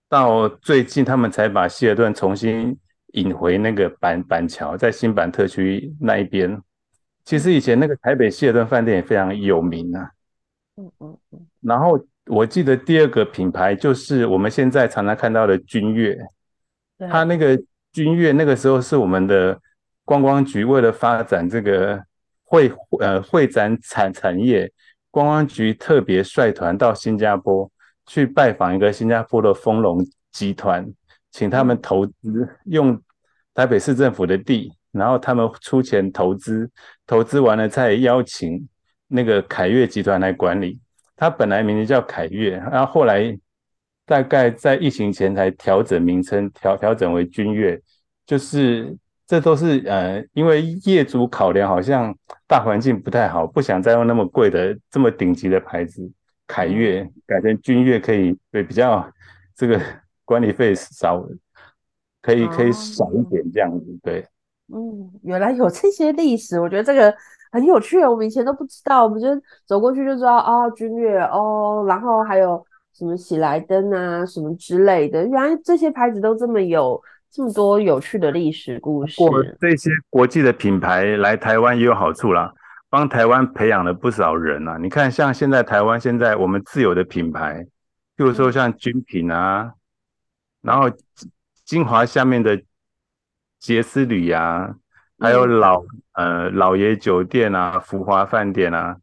[0.08, 2.76] 到最近，他们才把希尔顿重新
[3.12, 6.60] 引回那个板板桥，在新板特区那一边。
[7.24, 10.10] 其实以前那个台北希尔顿饭店也非常有名啊，
[10.74, 12.04] 嗯嗯嗯，然后。
[12.30, 16.16] 我记得第二个品牌就是我们现在常常看到的君悦，
[17.10, 17.60] 它那个
[17.92, 19.60] 君悦那个时候是我们的
[20.04, 22.00] 观光局为了发展这个
[22.44, 24.70] 会呃会展产产业，
[25.10, 27.68] 观光局特别率团到新加坡
[28.06, 29.98] 去拜访一个新加坡的丰隆
[30.30, 30.88] 集团，
[31.32, 33.00] 请他们投资用
[33.54, 36.70] 台北市政府的地，然后他们出钱投资，
[37.08, 38.68] 投资完了再邀请
[39.08, 40.78] 那个凯悦集团来管理。
[41.20, 43.38] 他本来名字叫凯悦，然后后来
[44.06, 47.78] 大概在疫情前才调整名称，调调整为君悦，
[48.24, 48.96] 就是
[49.26, 52.16] 这都是呃，因为业主考量好像
[52.46, 56.10] 大环境不太好，不想再用那么贵的这么顶级的牌子
[56.46, 59.06] 凯悦，改成君悦可以对比较
[59.54, 59.78] 这个
[60.24, 61.22] 管理费少，
[62.22, 64.26] 可以可以少一点这样子，对。
[64.72, 67.14] 嗯，原来有这些历史，我觉得这个
[67.50, 69.28] 很有趣，我们以前都不知道，我们就
[69.66, 72.64] 走过去就知道哦，君悦哦，然后还有。
[72.92, 79.16] 什么喜来登啊，什么之类的，原来这些牌子都这么有这么多有趣的历史故事。
[79.16, 82.52] 过这些国际的品牌来台湾也有好处啦，
[82.90, 84.76] 帮台湾培养了不少人啊。
[84.76, 87.64] 你看，像现在台湾现在我们自有的品牌，
[88.18, 89.72] 譬如说像君品啊，
[90.60, 90.90] 然后
[91.64, 92.60] 精华下面的
[93.58, 94.74] 杰斯旅啊，
[95.20, 98.96] 还有老呃老爷酒店啊、福华饭店啊，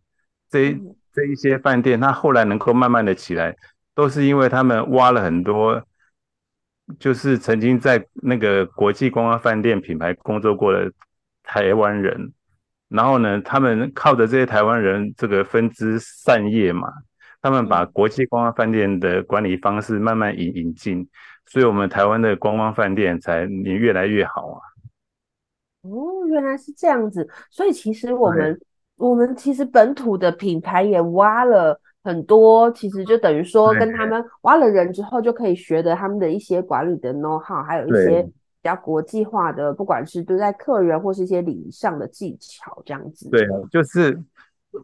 [0.49, 0.77] 这
[1.13, 3.55] 这一些饭店，它后来能够慢慢的起来。
[3.95, 5.83] 都是因为他们挖了很多，
[6.99, 10.91] 就是曾经在那个国际观光饭店品牌工作过的
[11.41, 12.31] 台湾人，
[12.89, 16.87] 然后呢，他们靠着这些台湾人这个分支散业嘛，
[17.41, 21.09] 他们把国际观光饭店的管理方式慢慢引引进，
[21.47, 24.61] 所以我们台湾的观光饭店才也越来越好啊。
[25.91, 28.59] 哦，原来是这样子，所以其实我们
[28.97, 31.79] 我们其实本土的品牌也挖了。
[32.03, 38.31] 很多其实就等于说，跟他们挖了人之后，就可以学的他们的一些管理的 know how，还有一些比
[38.63, 43.29] 较国际化的，不管是对待客人或是一些礼仪上的技巧，这样子。
[43.29, 44.17] 对，就是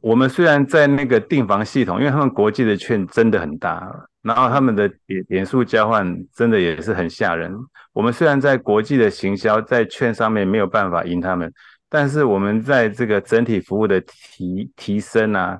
[0.01, 7.53] 我们虽然在那个订房系统，因为他们国际的券真的很大，然后他们的点点数交换真的也是很吓人。
[7.91, 11.53] 我们虽然在国际的行销在券上面没有办法赢他们，
[11.87, 15.59] 但是我们在这个整体服务的提提升啊。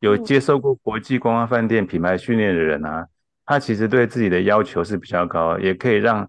[0.00, 3.04] 有接受过国际观光饭店品牌训练的人啊，
[3.44, 6.24] 他其实对自己的要求是比较高，也可以让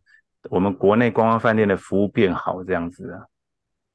[0.50, 3.22] 我们国内观光饭店的服务变好这样子啊。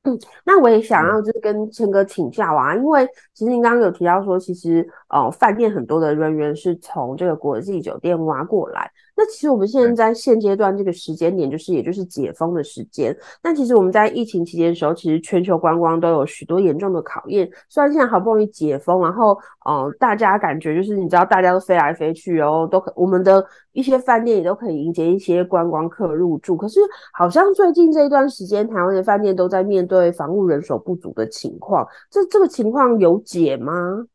[0.05, 8.91] 嗯，那我也想要就是跟千哥请教啊，因为其实您刚刚有提到说，其实呃饭店很多的人员是从这个国际酒店挖过来。
[9.17, 13.17] 那其实我们现在在现阶段这个时间点，就是也就是解封的时间。
[13.41, 17.49] 但其实我们在疫情期间的时候，其实全球观光都有许多严重的考验。
[17.69, 26.57] 虽然现在好不容易解封，然后嗯、呃，大家感觉就是你知道大家都飞来飞去哦，都可我们的一些饭店也都可以迎接一些观光客入住。
[26.57, 26.81] 可是
[27.13, 31.87] 好像最近这一段时间，台湾的饭店都在面对防务人手不足的情况。
[32.11, 34.07] 这这个情况有解吗？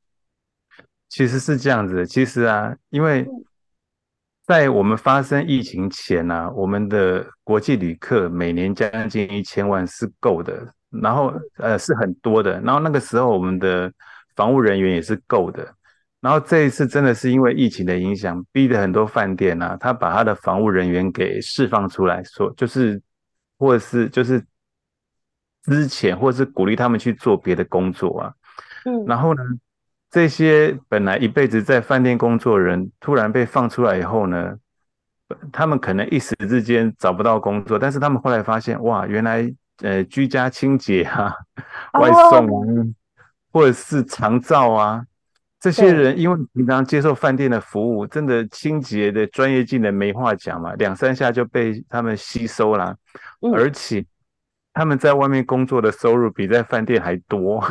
[1.07, 2.05] 其实是这样子。
[2.05, 3.25] 其实啊，因为。
[4.49, 13.93] 在我们发生疫情前呢、啊，我们的国际旅客每年将近一千万是够的，然后呃是很多的，然后那个时候我们的
[14.35, 15.71] 防务人员也是够的，
[16.19, 22.99] 然后这一次真的是因为疫情的影响，逼得很多饭店呢、啊，他把他的防务人员给释放出来，说就是
[23.59, 24.43] 或者是就是
[25.61, 28.33] 之前或者是鼓励他们去做别的工作啊，
[28.85, 29.43] 嗯，然后呢。
[30.11, 34.55] 这些本来一辈子在饭店工作的人，突然被放出来以后呢，
[35.51, 39.53] 他们可能一时之间找不到工作，但是他们后来发现，哇，原来
[39.83, 41.31] 呃居家清洁啊、
[41.99, 42.85] 外送啊，
[43.51, 45.05] 或者是长照啊，
[45.59, 52.95] 这些人因为平常接受饭店的服务，真的清洁的专业技能没话讲嘛，两三下就被他们吸收了，
[53.53, 54.03] 而且
[54.73, 57.63] 他们在外面工作的收入比在饭店还多，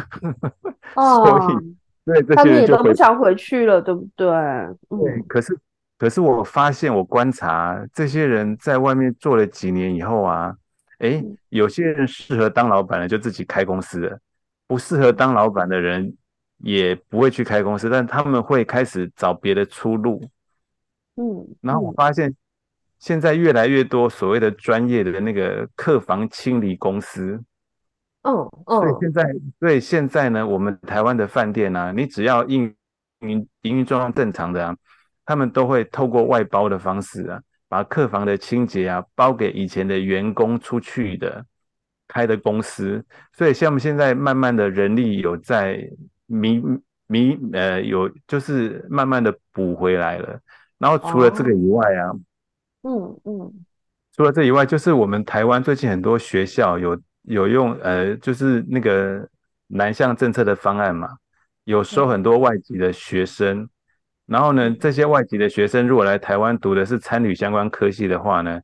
[0.95, 1.78] 所以。
[2.09, 4.27] 对，这些人就他们也都不想回去了，对不对？
[5.29, 5.59] 可是，
[5.99, 10.57] 可是我发现，我观察这些人在外面做了几年以后啊，
[11.01, 14.19] 哎，有些人适合当老板的就自己开公司了，
[14.67, 16.17] 不适合当老板的人
[16.59, 20.23] 也不会去开公司，但他们会开始找别的出路。
[21.17, 22.35] 嗯，然后我发现
[22.99, 27.39] 现在越来越多所谓的专业的那个客房清理公司。
[28.23, 28.35] 嗯
[28.67, 32.75] 嗯，所以现在，所以现在呢，我们台湾的饭店呢、啊，你只要营
[33.21, 34.77] 营营运状况正常的啊，
[35.25, 41.47] 他们都会透过外包的方式啊，把客房的清洁啊包给以前的员工出去的
[42.09, 43.03] 开的公司。
[43.33, 45.89] 所以像我们现在慢慢的人力有在
[46.27, 46.61] 弥
[47.07, 50.39] 弥呃有就是慢慢的补回来了。
[50.77, 52.13] 然后除了这个以外啊，
[52.83, 53.65] 嗯嗯，
[54.15, 57.01] 除了这以外，就是我们台湾最近很多学校有。
[57.29, 59.29] 有用，呃，就是那个
[59.67, 61.09] 南向政策的方案嘛，
[61.65, 63.69] 有收很多外籍的学生，
[64.27, 68.61] 然后呢，这些外籍的学生如果来台湾读的是参旅相关科系的话呢，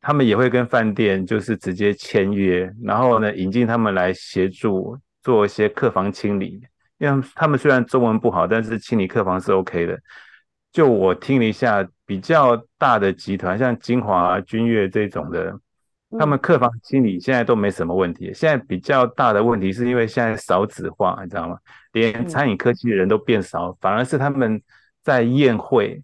[0.00, 6.62] 他们也会跟饭店就是直接签约，然后呢，引进他们来协助做一些客房清理，
[6.98, 10.00] 因为他们虽然中文不好，但是清理客房是 OK 的。
[10.72, 15.54] 就我听了一下，比较大的集团，像金华啊、君悦这种的，
[16.18, 18.32] 他们客房清理现在都没什么问题。
[18.34, 21.56] 现在比较大的问题是因为现在少子化，你知道吗？
[21.92, 24.60] 连餐饮科技的人都变少，反而是他们
[25.02, 26.02] 在宴会，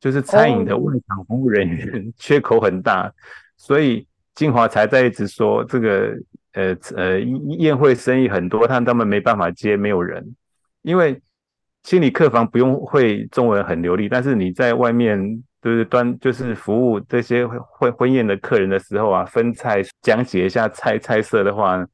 [0.00, 3.12] 就是餐饮的外场服务人员缺口很大，
[3.56, 6.16] 所以金华才在一直说这个
[6.52, 7.20] 呃呃
[7.58, 10.34] 宴会生意很多，但他们没办法接，没有人，
[10.82, 11.20] 因为。
[11.82, 21.84] 清理客房不用会中文很流利，但是你在外面就是端就是服务这些婚婚宴的客人的时候啊，分菜讲解一下菜菜色的话，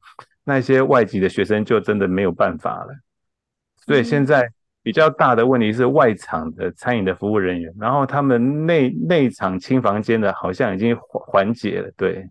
[0.43, 2.93] 那些外籍的学生就真的没有办法了。
[3.85, 4.49] 所以现在
[4.81, 11.91] 比较大的问题是外场的餐饮的服务人员，然后他们内内场清房间的好像已经缓缓解了。
[11.97, 12.29] 对，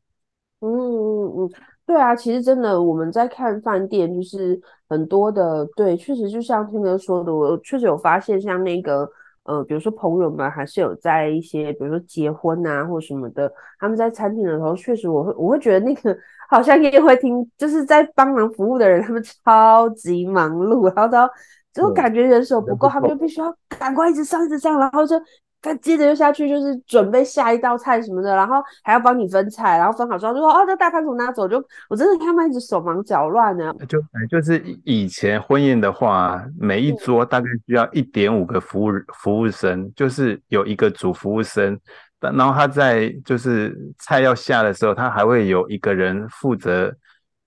[0.60, 1.50] 嗯嗯嗯。
[1.84, 4.58] 对啊，其实真的我们在看饭店，就是
[4.88, 9.06] 很多的，对，确实就像天哥说的，我确实有发现，像那个
[9.44, 16.16] 呃，比如说朋友们还是有在一些，比如说结婚啊或什么的，他们在餐厅的时候，确实我会我会觉得那个
[16.48, 25.16] 好像也会听，就是在帮忙服务的人，他们超级忙碌，然后都就感觉人手不够，他们就必须要赶快一直上一直上，然后就。
[25.62, 33.72] 他接着就下去，就是准备下一道菜什么的，然后还要帮你分菜，然后分好之后就说：“哦，这大盘子拿走。”就我真的看他们一直手忙脚乱的。
[33.88, 41.78] 就就是以前婚宴的话，每一桌大概需要一点五个服务服务生，就是有一个主服务生，
[42.18, 46.92] 但然后他在就是菜要下的时候，他还会有一个人负责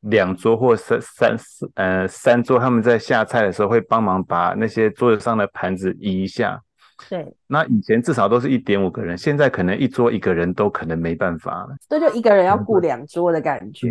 [0.02, 6.62] 两桌或三三四呃三桌，他们在下菜的时候会帮忙把那些桌子上的盘子移一下。
[7.10, 11.76] 对，那以前至少都是一点五个人，现在可能一桌一个人都可能没办法了。
[11.90, 13.90] 这就一个人要顾两桌的感觉，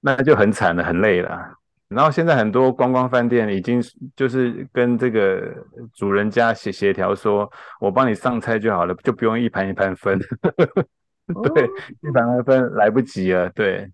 [0.00, 1.56] 那就很惨了，很累了。
[1.88, 3.80] 然后现在很多观光饭店已经
[4.16, 5.54] 就是跟这个
[5.94, 10.18] 主人家协协调说，我帮你上菜就好了，就不用一盘一盘分。
[11.54, 11.64] 对，
[12.00, 13.48] 一盘一盘分来不及了。
[13.50, 13.88] 对，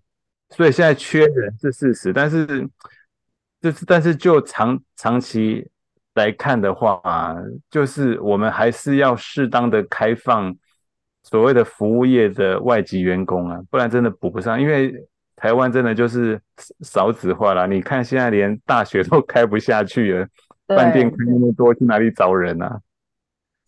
[0.49, 2.67] 所以现在缺人是事实，但是
[3.61, 5.69] 就是但是就长长期。
[6.19, 7.01] 来看的话，
[7.71, 10.53] 就是我们还是要适当的开放
[11.23, 14.61] 所谓的服务业的外籍员工啊，不然真的补不上。
[14.61, 14.93] 因为
[15.37, 16.37] 台湾真的就是
[16.81, 20.27] 少子化了，你看现在连大学都开不下去了，
[20.67, 22.81] 饭店开那么多，去哪里找人啊？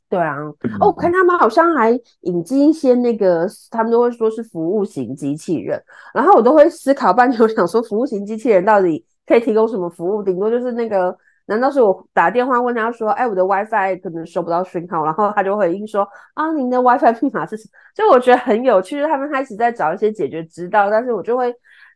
[0.10, 0.36] 对啊，
[0.82, 5.82] 哦，我看他们好像还引进一些那个，他们都会说是服务型机器人，
[6.14, 10.22] 然后我都会思考半天，我想说服务型机器人到底可以提供什么服务？
[10.22, 11.18] 顶多就是那个。
[11.48, 21.54] 难道是我打电话问他说：“哎，我的 WiFi 可能收不到讯号。”然后他就回应说：“啊，您的 WiFi 密码是什么？”就我觉得很有趣，就他们开始在找一些解决之道，但是我就会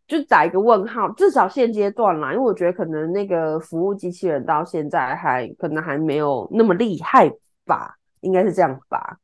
[0.08, 1.10] 就打一个问号。
[1.14, 7.32] 至少现阶段啦，因为我觉得可能那个服务机器人到现在还可能还没有那么厉害
[7.66, 9.18] 吧，应该是这样吧？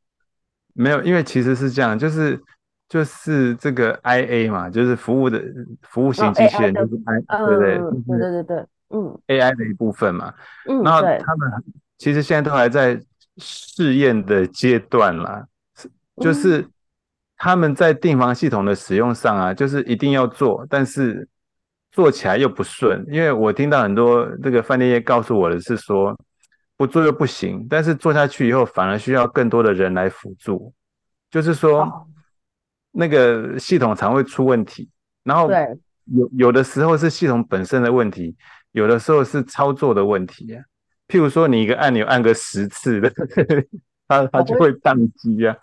[0.74, 2.40] 没有，因为其实是这样，就是
[2.88, 5.42] 就是这个 IA 嘛，就是服务的
[5.82, 7.74] 服务型机器人，就是 I，、哦、对不对？
[7.76, 8.66] 嗯，对对对对。
[8.92, 10.32] 嗯，AI 的一部分嘛，
[10.68, 11.50] 嗯，然后他们
[11.98, 13.00] 其实现在都还在
[13.38, 15.46] 试验的阶段啦，
[16.16, 16.66] 就是
[17.36, 21.26] 他们在订房系统的使用上啊，就是一定要做，但是
[21.90, 26.14] 做起来又不顺，因为我听到很多这个饭店业告诉我的是说，
[26.76, 30.74] 不做又不行，但是做下去以后反而需要更多的人来辅助，
[31.30, 32.06] 就是说
[32.90, 34.90] 那个系统常会出问题，
[35.22, 35.50] 然后
[36.04, 38.36] 有有的时候是系统本身的问题。
[38.72, 40.64] 有的时候是操作的问题啊，
[41.06, 43.12] 譬如说你一个按钮按个十次的，
[44.08, 45.54] 它它就会宕机啊。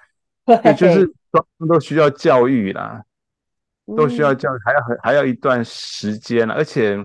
[0.45, 0.99] 对，就是
[1.31, 3.03] 双方都需要教育啦，
[3.97, 6.49] 都需要教育，还要还还要一段时间。
[6.51, 7.03] 而且，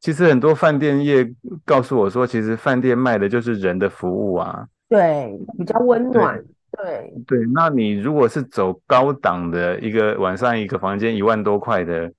[0.00, 1.30] 其实很多饭店业
[1.64, 4.66] 告诉我说，其实饭店卖的就是人的服务啊。
[4.88, 6.42] 对，比较温暖。
[6.72, 12.10] 对对，那你如果是走高档的一个晚上一个房间一万多块的。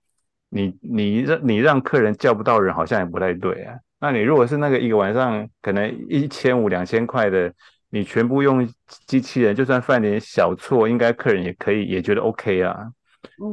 [0.49, 3.75] 你你让你让客人叫不到人，好像也不太对啊。
[3.99, 7.51] 那你如果是那个一个晚上可能一千五两千块的，
[7.89, 8.67] 你全部用
[9.07, 12.91] 机器人，就算犯点小错，应该客人也可以也觉得 OK 啊。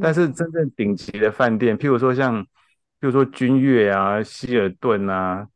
[0.01, 2.47] 但是真正顶级的饭店，譬如说像，譬
[3.01, 5.47] 如说君悦啊、希尔顿啊、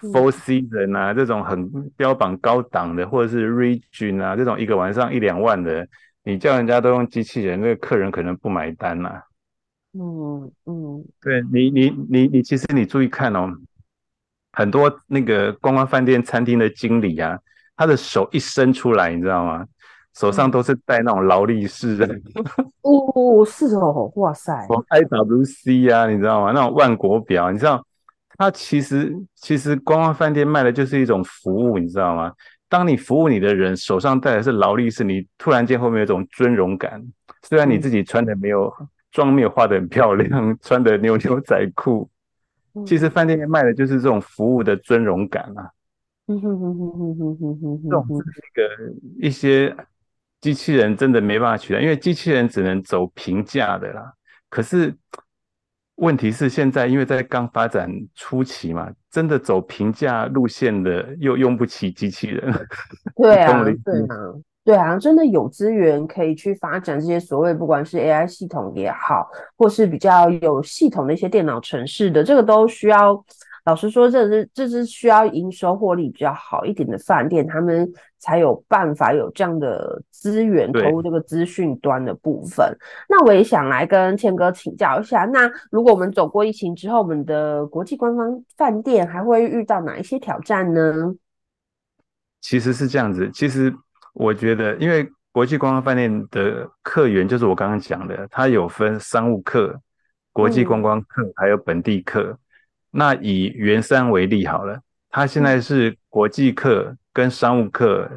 [0.00, 5.86] Four Seasons 啊这种很标榜高档的，或者是 Regent 啊这种一个晚上一两万的，
[6.24, 9.22] 你叫人家都用机器人，那个客人可能不买单呐、啊。
[9.94, 13.52] 嗯嗯，对你你你你，其实你注意看哦，
[14.52, 17.38] 很多那个观光饭店餐厅的经理啊，
[17.76, 19.66] 他的手一伸出来，你知道吗？
[20.14, 22.06] 手上都是戴那种劳力士的。
[22.82, 26.52] 哦，是哦，哇塞，从 IWC 啊，你知道吗？
[26.52, 27.82] 那种万国表，你知道，
[28.38, 32.32] 它其实其实观光饭店卖的就是一种服务，你知道吗？
[32.68, 37.02] 当你服务你的人手上戴的是劳力士，你突然间会不会有一种尊荣感？
[37.42, 38.72] 虽然你自己穿的没有
[39.12, 42.10] 妆没有化的很漂亮， 穿的牛牛仔裤，
[42.84, 45.70] 其实饭店卖的就是这种服务的尊荣感啊。
[46.26, 49.76] 嗯哼哼哼哼哼哼哼，这种是那个一些
[50.40, 54.12] 机器人真的没办法取代，因为机器人只能走平价的啦。
[54.48, 54.94] 可是
[55.96, 62.52] 问题是现在因为在刚发展初期嘛，真的走平价路线的又用不起机器人。
[63.16, 64.16] 对啊， 对啊，
[64.64, 73.24] 对啊，真的有资源可以去发展这些所谓不管是 AI 系统也好，或是比较有系统的一些电脑城市的，这个都需要。
[73.64, 77.88] 老实说，这是这是需要营收获利比较好一点的饭店，他们
[78.18, 82.76] 才有办法有这样的资源投入这个资讯端的部分。
[83.08, 91.14] 那我也想来跟谦哥请教一下，那如果我们走过疫情之后，我们的国际官方饭店还会遇到哪一些挑战呢？
[92.40, 93.72] 其实是这样子，其实
[94.12, 99.80] 我觉得，因为国际观光饭店的客源就是我刚刚讲的，它有分商务客、
[100.32, 102.38] 国际观光客，嗯、还有本地客。
[102.90, 108.10] 那以圆山为例好了，它现在是国际客跟商务客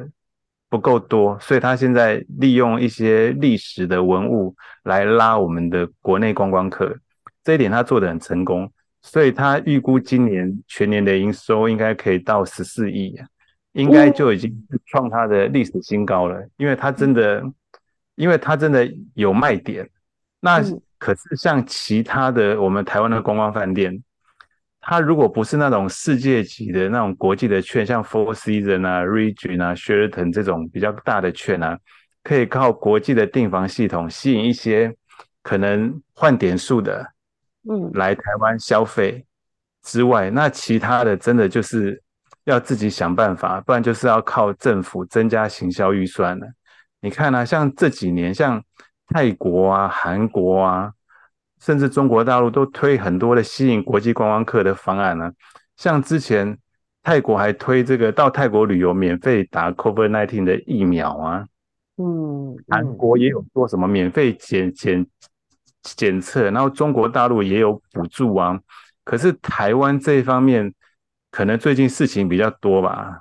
[0.68, 6.94] 不够多，所以它现在利用一些历史的文物来拉我们的国内观光客，
[7.42, 8.70] 这一点它做得很成功，
[9.00, 13.18] 所以它预估今年全年的营收应该可以到十四亿，
[13.76, 14.52] 应该就已经
[14.86, 17.42] 创它的历史新高了，因为它真的，
[18.14, 19.88] 因为它真的有卖点。
[20.40, 20.60] 那
[20.98, 24.02] 可是像其他的我们台湾的观光饭店。
[24.88, 31.76] 它如果不是那种世界级的那种国际的券，像 Four Seasons 啊、Regent 啊、Sheraton 这种比较大的券啊，
[32.22, 34.94] 可以靠国际的订房系统吸引一些
[35.42, 37.04] 可能换点数的，
[37.68, 39.26] 嗯，来台湾消费
[39.82, 42.00] 之外，那其他的真的就是
[42.46, 46.46] 要自己想办法，不然就是要靠政府增加行销预算了。
[47.00, 48.60] 你看啊，像这几年，像
[49.08, 50.92] 泰国啊、韩国啊。
[51.58, 55.32] 甚至中国大陆都推很多的吸引国际观光客的方案呢、啊，
[55.74, 56.56] 像之前
[57.02, 61.46] 泰国还推这个到泰国旅游免费打 COVID-19 的疫苗啊，
[61.96, 65.06] 嗯，韩国也有做什么免费检检
[65.82, 68.60] 检测，然后中国大陆也有补助啊。
[69.02, 70.70] 可是台湾这一方面
[71.36, 73.20] 可能最近事情比较多吧，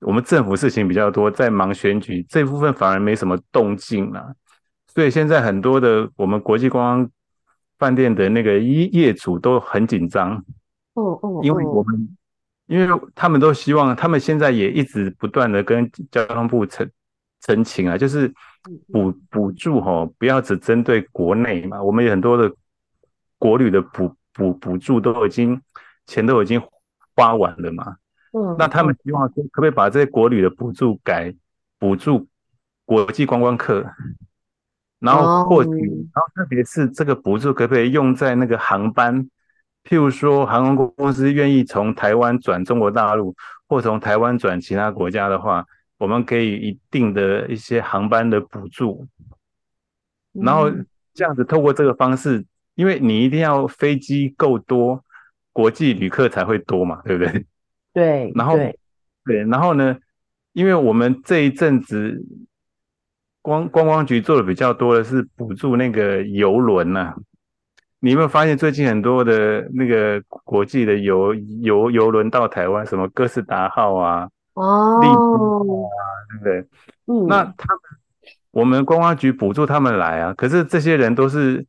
[0.00, 4.34] 我们政府事情比较多，在忙选举，这部分反而没什么动静了、啊。
[4.86, 7.10] 所以现在很多的我们国际观光。
[7.76, 10.36] 饭店的那个业业主都很紧张，
[10.94, 12.16] 哦哦，因为我们，
[12.66, 16.88] 因为他们都希望，他们现在也一直不断的跟交通部陈
[17.40, 18.32] 陈情啊，就是
[18.92, 22.50] 补补助哈，不要只针对国内嘛，我们有很多的
[23.38, 25.60] 国旅的补补补助都已经
[26.06, 26.62] 钱都已经
[27.14, 27.96] 花完了嘛，
[28.32, 31.34] 嗯，那他们希望可不可以把这些国旅的补助改
[31.78, 32.26] 补助
[32.84, 33.84] 国际观光客？
[35.00, 39.28] 然后或许，然后特别是这个补助可不可以用在那个航班？
[39.84, 43.36] 譬如说，航空公司愿意从台湾转中国大陆，
[43.68, 45.66] 或从台湾转其他国家的话，
[45.98, 49.06] 我们给予一定的一些航班的补助。
[50.32, 50.70] 然后
[51.12, 52.42] 这样子透过这个方式，
[52.76, 55.04] 因为你一定要飞机够多，
[55.54, 57.46] 国际旅客才会多嘛，对不对？
[57.94, 58.32] 对。
[58.34, 58.58] 然后，
[59.24, 59.96] 对，然后呢，
[60.52, 62.22] 因为我们这一阵子。
[63.44, 67.12] 光观光局做的比较多的是补助那个游轮呐，
[68.00, 75.92] 你有没有发现最近很多的那个国际的游游游轮到台湾，什么哥斯达号啊，哦，丽珠啊，
[76.30, 76.68] 对不对？
[77.04, 77.78] 嗯，那他们
[78.50, 81.66] 我们观光局补助他们来啊，可是这些人都是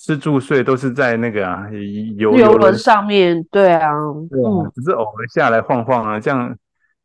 [0.00, 1.66] 吃住睡都是在那个啊
[2.16, 3.90] 游游轮上面，对啊，
[4.30, 6.56] 对啊，只是偶尔下来晃晃啊，这样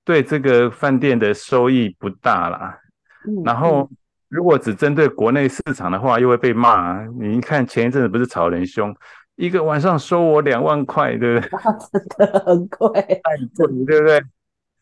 [0.04, 2.80] 对这个饭店的收益不大啦。
[3.28, 3.90] 嗯，然后。
[4.28, 7.06] 如果只针对国内市场的话，又会被骂啊。
[7.20, 8.94] 你一看前一阵子不是吵人凶，
[9.36, 11.50] 一个晚上收我两万块，对不对？
[11.94, 12.90] 真的很贵，
[13.24, 14.22] 太贵，对不对？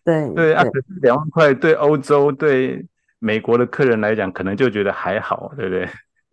[0.04, 2.84] 对对啊，可是两万块对欧洲、对
[3.20, 5.88] 美国的客人来讲，可能就觉得还好，对不对？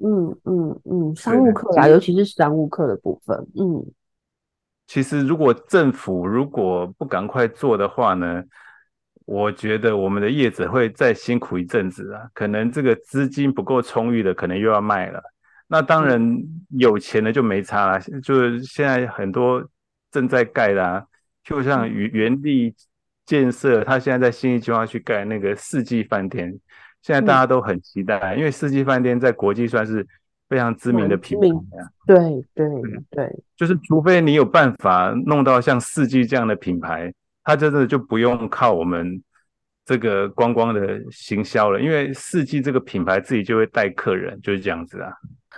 [0.05, 3.85] 嗯嗯嗯，商务课啦，尤其是商务课的部分，嗯。
[4.87, 8.43] 其实，如果政府如果不赶快做的话呢？
[9.27, 15.23] 我觉得我们的业者会再辛苦一阵子啊，可能这个资金不够充裕的，可能又要卖了。
[15.69, 16.21] 那当然
[16.71, 19.65] 有钱的就没差了，就是现在很多
[20.11, 21.07] 正在盖的啊，
[21.45, 22.75] 就像原原地
[23.25, 26.59] 建设，他现在在新一计划去盖那个四季饭店，
[27.03, 30.07] 现在大家都很期待，因为四季饭店在国际算是
[30.49, 31.47] 非常知名的品牌
[31.79, 31.89] 啊。
[32.07, 32.19] 对
[32.55, 32.67] 对
[33.11, 37.13] 对，就是除非你有办法弄到像四季这样的品牌。
[37.43, 39.21] 它真的就不用靠我们
[39.87, 45.11] 这个观光的行销了，因为四季这个品牌自己就会带客人，就是这样子啊。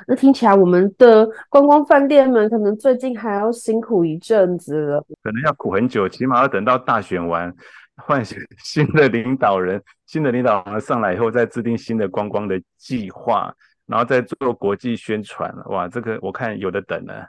[0.07, 7.53] 那听起来我们的观光饭店们可能最近还要辛苦一阵子了，可能要苦很久，起码要等到大选完，
[8.07, 13.55] 换新新的领导人， 新的领导人上来以后，再制定新的观光的计划，
[13.87, 15.53] 然后再做国际宣传。
[15.67, 17.27] 哇，这个我看有的等了。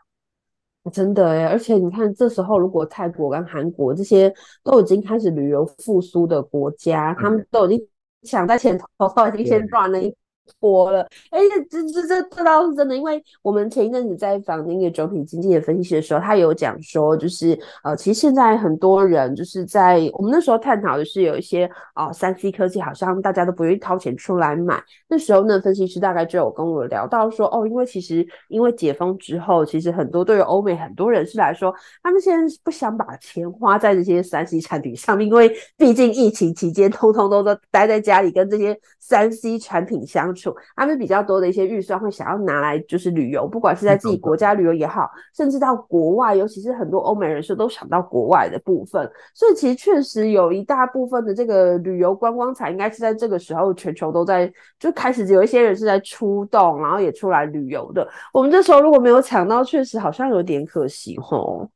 [0.92, 7.88] 真的哎，而且你看，这时候如果泰国跟韩国这些都已经开始旅游复苏的国家，他们都已经
[8.24, 10.14] 抢在前头，都已经先赚了一。
[10.60, 11.40] 火了，哎，
[11.70, 24.84] 这这这这倒是真的，因为我们前一阵子在访那个总体经济的分析的时候，他有讲说，就是呃，其实现在很多人就是在我们那时候探讨的是有一些啊三 C 科技，好像大家都不愿意掏钱出来买。
[25.08, 40.33] 那时候呢，分析师大概就有跟我聊到说，哦，因为其实因为解封之后，其实很多对于欧美很多人士来说，他们现在不想把钱花在这些三 C 产品上面，因为毕竟疫情期间，通通都都待在家里跟这些三 C 产品相。
[40.76, 49.10] 他们比较多的一些预算会想要拿来就是旅游，不管是在自己国家旅游也好，甚至到国外，尤其是很多欧美人士都想到国外的部分。
[49.34, 58.08] 所以其实确实有一大部分的这个旅游观光财，应该是在这个时候全球都在就开始有一些人是在出动，然后也出来旅游的。
[58.32, 61.70] 我们这时候如果没有抢到，确实好像有点可惜吼。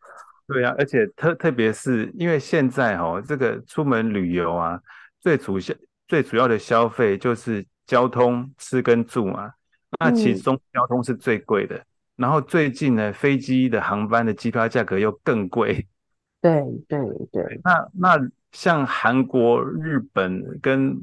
[0.47, 4.79] 对啊，而且特特别是因为现在哈，这个出门旅游啊，
[5.19, 5.73] 最主消
[6.07, 7.65] 最主要的消费就是。
[7.87, 9.53] 交通、吃跟住嘛，
[9.99, 11.77] 那其中交通是最贵的。
[11.77, 11.85] 嗯、
[12.17, 15.87] 然后最近呢，飞机的航班的机票价格又更贵。
[16.41, 16.99] 对对
[17.31, 17.61] 对。
[17.63, 21.01] 那那像韩国、日本跟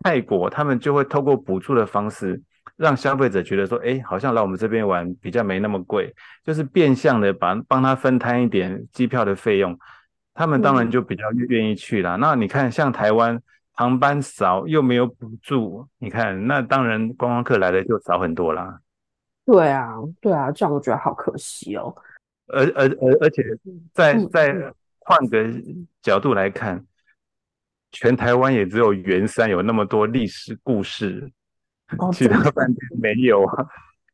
[0.00, 2.40] 泰国，他们就会透过补助的方式，
[2.76, 9.78] 让消费者觉得说，哎，好像来我们这边玩比较没那么贵，就是变相的把帮他分摊一点机票的费用，
[10.32, 12.16] 他们当然就比较愿意去啦。
[12.16, 13.38] 嗯、那你看，像台湾。
[13.80, 18.78] 航班少又没有补助，你看那当然观光客来的就少很多啦。
[19.46, 21.96] 对啊，对啊，这样我觉得好可惜哦。
[22.48, 23.42] 而而而而且
[23.94, 24.54] 再再
[24.98, 25.50] 换个
[26.02, 26.84] 角度来看，
[27.90, 31.32] 全台湾也只有圆山有那么多历史故事，
[31.96, 33.66] 哦、其他饭店没有啊。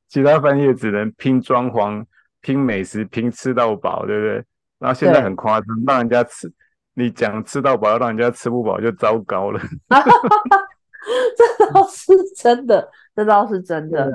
[0.07, 2.05] 其他饭店只能拼装潢、
[2.41, 4.45] 拼美食、拼吃到饱，对不对？
[4.79, 6.49] 然后现在很夸张，对让人家吃。
[6.97, 9.61] 你讲吃到饱，要让人家吃不饱就糟糕了。
[11.37, 14.11] 这倒是真的，这倒是真的。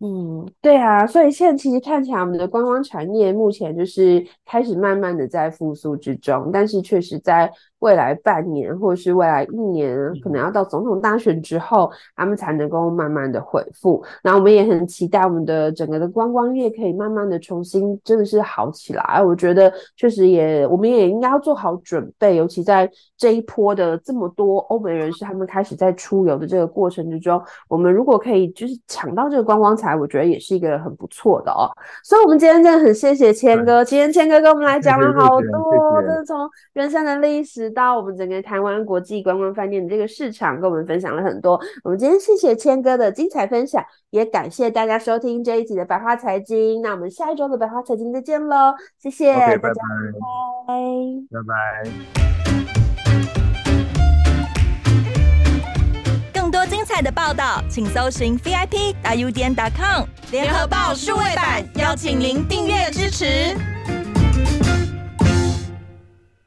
[0.00, 7.52] 嗯，对啊，所以现在其实看起来，我们的观光产业目前就是开始慢慢的在复苏之中，但是确实在。
[7.84, 14.02] 未来半年或者是未来一年，可能要到总统大选之后，他们才能够慢慢的恢复。
[14.22, 19.22] 那我们也很期待我们的整个的观光业可以慢慢的重新真的是好起来。
[19.22, 31.68] 我觉得确实也，我们也应该要做好准备，尤其在这一波的这么多欧美人士他们开始在出游的这个过程之中，我们如果可以就是抢到这个观光财，我觉得也是一个很不错的哦。
[32.02, 37.73] 所以，我们今天真的很谢谢谦哥，今天谦哥跟我们来讲了好多，就是从人生的历史。
[37.74, 41.60] 到我们整个台湾国际观光饭店的这个市场，跟我们分享了很多。
[41.82, 46.80] 我们今天谢谢谦哥的精彩分享，也感谢大家收听这一集的百花财经。
[46.80, 49.74] 那我们下一周的百花财经再见喽，谢谢大家，拜拜，
[51.30, 51.90] 拜拜。
[56.32, 63.56] 更多精彩的报道，请搜寻 VIP 大 U 点 com 联合报数位版，邀请您订阅支持。